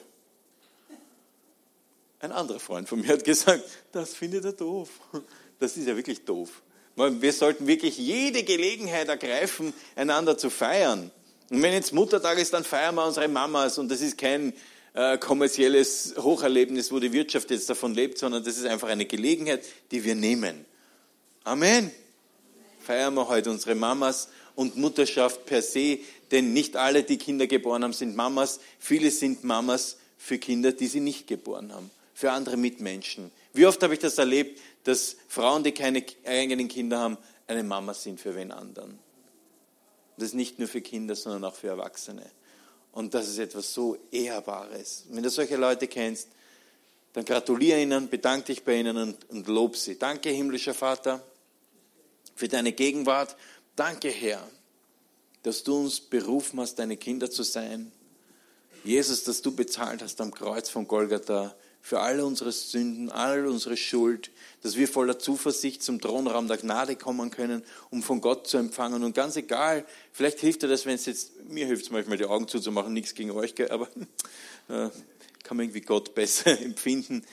Ein 2.19 2.33
anderer 2.33 2.61
Freund 2.61 2.89
von 2.89 3.01
mir 3.01 3.09
hat 3.09 3.25
gesagt, 3.25 3.63
das 3.93 4.15
findet 4.15 4.45
er 4.45 4.53
doof. 4.53 4.89
Das 5.61 5.77
ist 5.77 5.87
ja 5.87 5.97
wirklich 5.97 6.25
doof. 6.25 6.63
Wir 6.97 7.33
sollten 7.33 7.69
wirklich 7.69 7.97
jede 7.97 8.43
Gelegenheit 8.43 9.09
ergreifen, 9.09 9.73
einander 9.95 10.37
zu 10.37 10.51
feiern. 10.51 11.13
Und 11.51 11.63
wenn 11.63 11.73
jetzt 11.73 11.93
Muttertag 11.93 12.39
ist, 12.39 12.53
dann 12.53 12.65
feiern 12.65 12.97
wir 12.97 13.07
unsere 13.07 13.29
Mamas 13.29 13.79
und 13.79 13.89
das 13.89 14.01
ist 14.01 14.19
kein 14.19 14.53
äh, 14.95 15.19
kommerzielles 15.19 16.15
Hocherlebnis, 16.19 16.93
wo 16.93 17.01
die 17.01 17.13
Wirtschaft 17.13 17.51
jetzt 17.51 17.69
davon 17.71 17.95
lebt, 17.95 18.19
sondern 18.19 18.45
das 18.45 18.59
ist 18.59 18.67
einfach 18.67 18.89
eine 18.89 19.07
Gelegenheit, 19.07 19.65
die 19.91 20.05
wir 20.05 20.15
nehmen. 20.15 20.65
Amen. 21.45 21.91
Feiern 22.81 23.15
wir 23.15 23.29
heute 23.29 23.51
unsere 23.51 23.75
Mamas 23.75 24.29
und 24.55 24.77
Mutterschaft 24.77 25.47
per 25.47 25.63
se, 25.63 25.99
denn 26.31 26.53
nicht 26.53 26.77
alle, 26.77 27.03
die 27.03 27.19
Kinder 27.19 27.47
geboren 27.47 27.85
haben, 27.85 27.93
sind 27.93 28.17
Mamas. 28.17 28.61
Viele 28.79 29.11
sind 29.11 29.45
Mamas 29.45 29.99
für 30.19 30.39
Kinder, 30.39 30.73
die 30.73 30.87
sie 30.87 31.01
nicht 31.01 31.27
geboren 31.27 31.73
haben, 31.73 31.91
für 32.15 32.33
andere 32.33 32.57
Mitmenschen. 32.57 33.31
Wie 33.53 33.67
oft 33.67 33.83
habe 33.83 33.95
ich 33.95 34.01
das 34.01 34.19
erlebt, 34.19 34.61
dass 34.85 35.17
Frauen, 35.29 35.63
die 35.65 35.73
keine 35.73 36.05
eigenen 36.25 36.69
Kinder 36.69 36.99
haben, 36.99 37.19
eine 37.47 37.63
Mama 37.63 37.95
sind 37.95 38.21
für 38.21 38.35
wen 38.35 38.51
anderen. 38.51 38.99
Das 40.17 40.29
ist 40.29 40.35
nicht 40.35 40.59
nur 40.59 40.69
für 40.69 40.81
Kinder, 40.81 41.15
sondern 41.15 41.45
auch 41.45 41.55
für 41.55 41.69
Erwachsene. 41.69 42.25
Und 42.93 43.15
das 43.15 43.29
ist 43.29 43.39
etwas 43.39 43.73
so 43.73 43.97
Ehrbares. 44.11 45.05
Wenn 45.09 45.23
du 45.23 45.31
solche 45.31 45.57
Leute 45.57 45.89
kennst, 45.89 46.29
dann 47.15 47.25
gratuliere 47.25 47.81
ihnen, 47.81 48.09
bedanke 48.09 48.47
dich 48.47 48.65
bei 48.65 48.77
ihnen 48.77 48.97
und, 48.97 49.31
und 49.31 49.49
lob 49.49 49.77
sie. 49.77 49.99
Danke, 49.99 50.31
himmlischer 50.31 50.75
Vater, 50.75 51.23
für 52.35 52.49
deine 52.49 52.73
Gegenwart. 52.73 53.37
Danke, 53.77 54.09
Herr, 54.09 54.47
dass 55.43 55.63
du 55.63 55.77
uns 55.77 56.01
berufen 56.01 56.61
hast, 56.61 56.79
deine 56.79 56.97
Kinder 56.97 57.31
zu 57.31 57.43
sein. 57.43 57.93
Jesus, 58.85 59.25
dass 59.25 59.43
du 59.43 59.55
bezahlt 59.55 60.03
hast 60.03 60.21
am 60.21 60.33
Kreuz 60.33 60.69
von 60.69 60.89
Golgatha 60.89 61.55
für 61.83 62.01
alle 62.01 62.25
unsere 62.25 62.53
Sünden, 62.53 63.11
all 63.11 63.47
unsere 63.47 63.77
Schuld, 63.77 64.31
dass 64.63 64.77
wir 64.77 64.87
voller 64.87 65.19
Zuversicht 65.19 65.83
zum 65.83 66.01
Thronraum 66.01 66.47
der 66.47 66.57
Gnade 66.57 66.95
kommen 66.95 67.31
können, 67.33 67.65
um 67.91 68.05
von 68.05 68.21
Gott 68.21 68.47
zu 68.47 68.57
empfangen. 68.57 69.03
Und 69.03 69.17
ganz 69.17 69.35
egal, 69.35 69.85
vielleicht 70.13 70.39
hilft 70.39 70.63
dir 70.63 70.69
das, 70.69 70.87
wenn 70.87 70.95
es 70.95 71.07
jetzt, 71.07 71.33
mir 71.49 71.67
hilft 71.67 71.87
es 71.87 71.91
manchmal, 71.91 72.17
die 72.17 72.25
Augen 72.25 72.47
zuzumachen, 72.47 72.93
nichts 72.93 73.15
gegen 73.15 73.33
euch, 73.33 73.55
aber 73.71 73.89
äh, 74.69 74.89
kann 75.43 75.57
man 75.57 75.67
irgendwie 75.67 75.81
Gott 75.81 76.15
besser 76.15 76.59
empfinden. 76.63 77.25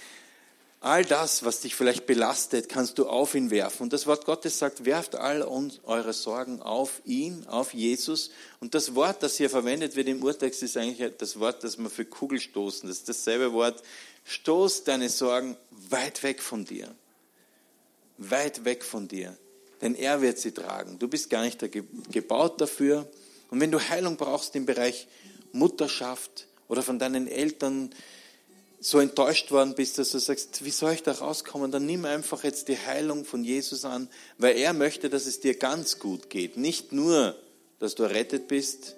All 0.82 1.04
das, 1.04 1.44
was 1.44 1.60
dich 1.60 1.76
vielleicht 1.76 2.06
belastet, 2.06 2.70
kannst 2.70 2.98
du 3.00 3.08
auf 3.08 3.36
ihn 3.36 3.52
werfen. 3.52 3.84
Und 3.84 3.94
das 3.94 4.08
Wort 4.08 4.26
Gottes 4.26 4.60
sagt, 4.60 4.86
werft 4.86 5.16
all 5.16 5.44
eure 5.84 6.14
Sorgen 6.14 6.62
auf 6.62 7.02
ihn, 7.04 7.46
auf 7.48 7.74
Jesus. 7.74 8.32
Und 8.62 8.76
das 8.76 8.96
Wort, 8.96 9.22
das 9.22 9.36
hier 9.36 9.50
verwendet 9.50 9.98
wird 9.98 10.08
im 10.08 10.24
Urtext, 10.24 10.64
ist 10.64 10.78
eigentlich 10.78 11.12
das 11.18 11.38
Wort, 11.38 11.66
das 11.66 11.78
man 11.78 11.92
für 11.92 12.06
Kugel 12.06 12.40
stoßen. 12.40 12.88
Das 12.88 13.00
ist 13.00 13.10
dasselbe 13.10 13.52
Wort. 13.52 13.84
Stoß 14.26 14.84
deine 14.84 15.10
Sorgen 15.10 15.58
weit 15.90 16.24
weg 16.24 16.42
von 16.42 16.66
dir. 16.66 16.94
Weit 18.18 18.66
weg 18.66 18.84
von 18.84 19.08
dir. 19.08 19.38
Denn 19.82 19.96
er 19.96 20.22
wird 20.22 20.38
sie 20.40 20.52
tragen. 20.52 21.00
Du 21.00 21.08
bist 21.08 21.30
gar 21.30 21.44
nicht 21.44 21.60
gebaut 22.12 22.60
dafür. 22.60 23.10
Und 23.50 23.60
wenn 23.62 23.72
du 23.72 23.80
Heilung 23.80 24.18
brauchst 24.18 24.56
im 24.56 24.66
Bereich 24.66 25.08
Mutterschaft 25.52 26.48
oder 26.68 26.84
von 26.84 27.00
deinen 27.00 27.28
Eltern, 27.28 27.92
so 28.82 29.00
enttäuscht 29.00 29.52
worden 29.52 29.76
bist, 29.76 29.98
dass 29.98 30.12
du 30.12 30.20
sagst, 30.20 30.64
wie 30.64 30.70
soll 30.70 30.94
ich 30.94 31.04
da 31.04 31.12
rauskommen, 31.12 31.72
dann 31.72 31.86
nimm 31.86 32.06
einfach 32.06 32.44
jetzt 32.44 32.70
die 32.70 32.78
Heilung 32.78 33.26
von 33.26 33.44
Jesus 33.44 33.84
an, 33.84 34.10
weil 34.38 34.58
er 34.58 34.74
möchte, 34.74 35.10
dass 35.10 35.26
es 35.26 35.42
dir 35.42 35.56
ganz 35.58 36.00
gut 36.00 36.30
geht. 36.30 36.56
Nicht 36.56 36.94
nur, 36.94 37.36
dass 37.80 37.96
du 37.96 38.04
errettet 38.04 38.48
bist, 38.48 38.96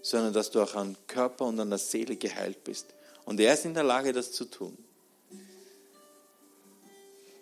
sondern 0.00 0.32
dass 0.32 0.52
du 0.52 0.62
auch 0.62 0.74
an 0.74 0.96
Körper 1.08 1.46
und 1.46 1.58
an 1.58 1.70
der 1.70 1.78
Seele 1.78 2.16
geheilt 2.16 2.62
bist. 2.62 2.86
Und 3.26 3.38
er 3.40 3.52
ist 3.52 3.66
in 3.66 3.74
der 3.74 3.84
Lage, 3.84 4.14
das 4.14 4.32
zu 4.32 4.46
tun. 4.46 4.78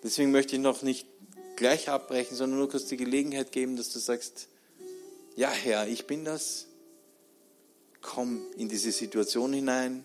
Deswegen 0.02 0.32
möchte 0.32 0.56
ich 0.56 0.62
noch 0.62 0.82
nicht 0.82 1.06
gleich 1.56 1.88
abbrechen, 1.88 2.36
sondern 2.36 2.58
nur 2.58 2.68
kurz 2.68 2.86
die 2.86 2.96
Gelegenheit 2.96 3.52
geben, 3.52 3.76
dass 3.76 3.92
du 3.92 4.00
sagst, 4.00 4.48
ja 5.36 5.50
Herr, 5.50 5.86
ich 5.86 6.06
bin 6.06 6.24
das, 6.24 6.66
komm 8.00 8.42
in 8.56 8.68
diese 8.68 8.90
Situation 8.90 9.52
hinein, 9.52 10.04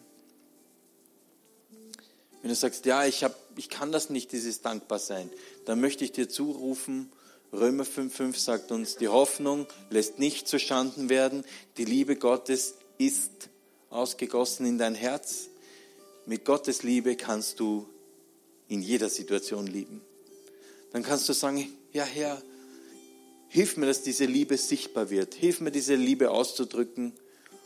wenn 2.42 2.50
du 2.50 2.56
sagst, 2.56 2.86
ja, 2.86 3.06
ich, 3.06 3.24
hab, 3.24 3.36
ich 3.58 3.68
kann 3.68 3.92
das 3.92 4.10
nicht, 4.10 4.32
dieses 4.32 4.62
Dankbarsein, 4.62 5.30
dann 5.66 5.82
möchte 5.82 6.06
ich 6.06 6.12
dir 6.12 6.30
zurufen, 6.30 7.12
Römer 7.52 7.84
5,5 7.84 8.38
sagt 8.38 8.72
uns, 8.72 8.96
die 8.96 9.08
Hoffnung 9.08 9.66
lässt 9.90 10.20
nicht 10.20 10.48
zu 10.48 10.60
Schanden 10.60 11.10
werden, 11.10 11.44
die 11.78 11.86
Liebe 11.86 12.16
Gottes 12.16 12.76
ist 12.98 13.50
ausgegossen 13.90 14.66
in 14.66 14.78
dein 14.78 14.94
Herz. 14.94 15.49
Mit 16.26 16.46
Gottes 16.46 16.84
Liebe 16.84 17.16
kannst 17.16 17.60
du 17.60 17.88
in 18.68 18.82
jeder 18.82 19.10
Situation 19.10 19.68
lieben. 19.68 20.02
Dann 20.92 21.04
kannst 21.04 21.28
du 21.30 21.34
sagen, 21.34 21.72
ja 21.92 22.04
Herr, 22.04 22.42
hilf 23.48 23.78
mir, 23.78 23.88
dass 23.88 24.04
diese 24.04 24.26
Liebe 24.26 24.58
sichtbar 24.58 25.10
wird. 25.10 25.34
Hilf 25.34 25.60
mir, 25.60 25.72
diese 25.72 25.96
Liebe 25.96 26.32
auszudrücken. 26.32 27.14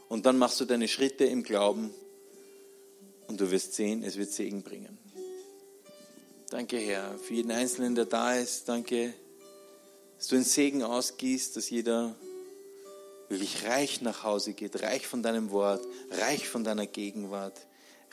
Und 0.10 0.26
dann 0.26 0.38
machst 0.38 0.60
du 0.60 0.66
deine 0.66 0.88
Schritte 0.88 1.26
im 1.26 1.44
Glauben 1.44 1.94
und 3.28 3.40
du 3.40 3.52
wirst 3.52 3.74
sehen, 3.74 4.04
es 4.04 4.18
wird 4.18 4.32
Segen 4.32 4.62
bringen. 4.62 4.98
Danke, 6.50 6.78
Herr, 6.78 7.18
für 7.18 7.34
jeden 7.34 7.52
Einzelnen, 7.52 7.96
der 7.96 8.06
da 8.06 8.36
ist. 8.36 8.70
Danke, 8.70 9.14
dass 10.18 10.28
du 10.28 10.36
einen 10.36 10.46
Segen 10.46 10.84
ausgießt, 10.84 11.58
dass 11.58 11.70
jeder 11.70 12.16
wirklich 13.28 13.66
reich 13.66 14.02
nach 14.02 14.24
Hause 14.24 14.54
geht, 14.54 14.84
reich 14.84 15.08
von 15.08 15.24
deinem 15.24 15.50
Wort, 15.50 15.84
reich 16.12 16.48
von 16.48 16.64
deiner 16.64 16.86
Gegenwart, 16.86 17.60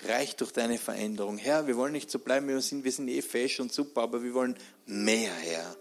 reich 0.08 0.36
durch 0.36 0.52
deine 0.52 0.78
Veränderung. 0.78 1.38
Herr, 1.38 1.66
wir 1.66 1.76
wollen 1.76 1.92
nicht 1.92 2.10
so 2.10 2.18
bleiben, 2.18 2.48
wie 2.48 2.52
wir 2.52 2.60
sind. 2.60 2.84
Wir 2.84 2.92
sind 2.92 3.08
eh 3.08 3.22
fesch 3.22 3.60
und 3.60 3.72
super, 3.72 4.02
aber 4.02 4.22
wir 4.22 4.34
wollen 4.34 4.56
mehr, 4.86 5.32
Herr. 5.32 5.76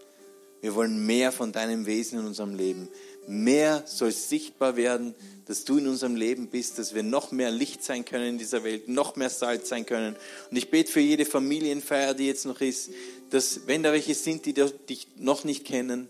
Wir 0.60 0.74
wollen 0.74 1.06
mehr 1.06 1.32
von 1.32 1.52
deinem 1.52 1.86
Wesen 1.86 2.18
in 2.18 2.26
unserem 2.26 2.54
Leben, 2.54 2.88
mehr 3.26 3.82
soll 3.86 4.12
sichtbar 4.12 4.76
werden, 4.76 5.14
dass 5.46 5.64
du 5.64 5.78
in 5.78 5.88
unserem 5.88 6.16
Leben 6.16 6.48
bist, 6.48 6.78
dass 6.78 6.94
wir 6.94 7.02
noch 7.02 7.32
mehr 7.32 7.50
Licht 7.50 7.82
sein 7.82 8.04
können 8.04 8.28
in 8.28 8.38
dieser 8.38 8.62
Welt, 8.62 8.88
noch 8.88 9.16
mehr 9.16 9.30
Salz 9.30 9.68
sein 9.68 9.86
können. 9.86 10.16
Und 10.50 10.56
ich 10.56 10.70
bete 10.70 10.90
für 10.90 11.00
jede 11.00 11.24
Familienfeier, 11.24 12.14
die 12.14 12.26
jetzt 12.26 12.44
noch 12.44 12.60
ist, 12.60 12.90
dass 13.30 13.66
wenn 13.66 13.82
da 13.82 13.92
welche 13.92 14.14
sind, 14.14 14.46
die 14.46 14.52
dich 14.52 15.08
noch 15.16 15.44
nicht 15.44 15.64
kennen, 15.64 16.08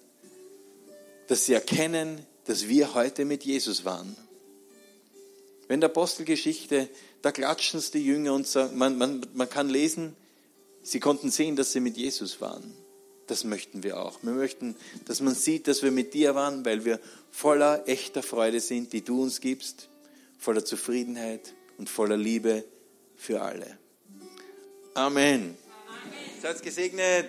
dass 1.28 1.46
sie 1.46 1.54
erkennen, 1.54 2.26
dass 2.46 2.68
wir 2.68 2.94
heute 2.94 3.24
mit 3.24 3.44
Jesus 3.44 3.84
waren. 3.84 4.16
Wenn 5.68 5.80
der 5.80 5.90
Apostelgeschichte, 5.90 6.88
da 7.22 7.32
klatschen 7.32 7.78
es 7.78 7.90
die 7.90 8.04
Jünger 8.04 8.34
und 8.34 8.46
sagen, 8.46 8.76
man, 8.78 8.98
man, 8.98 9.26
man 9.34 9.48
kann 9.48 9.68
lesen, 9.68 10.16
sie 10.82 11.00
konnten 11.00 11.30
sehen, 11.30 11.56
dass 11.56 11.72
sie 11.72 11.80
mit 11.80 11.96
Jesus 11.96 12.40
waren. 12.40 12.74
Das 13.26 13.44
möchten 13.44 13.82
wir 13.82 14.00
auch. 14.00 14.18
Wir 14.22 14.32
möchten, 14.32 14.74
dass 15.04 15.20
man 15.20 15.34
sieht, 15.34 15.68
dass 15.68 15.82
wir 15.82 15.92
mit 15.92 16.14
dir 16.14 16.34
waren, 16.34 16.64
weil 16.64 16.84
wir 16.84 16.98
voller 17.30 17.86
echter 17.86 18.22
Freude 18.22 18.60
sind, 18.60 18.92
die 18.92 19.02
du 19.02 19.22
uns 19.22 19.40
gibst, 19.40 19.88
voller 20.38 20.64
Zufriedenheit 20.64 21.54
und 21.78 21.88
voller 21.88 22.16
Liebe 22.16 22.64
für 23.16 23.42
alle. 23.42 23.78
Amen. 24.94 24.94
Amen. 24.94 25.56
Seid 26.42 26.62
gesegnet. 26.62 27.28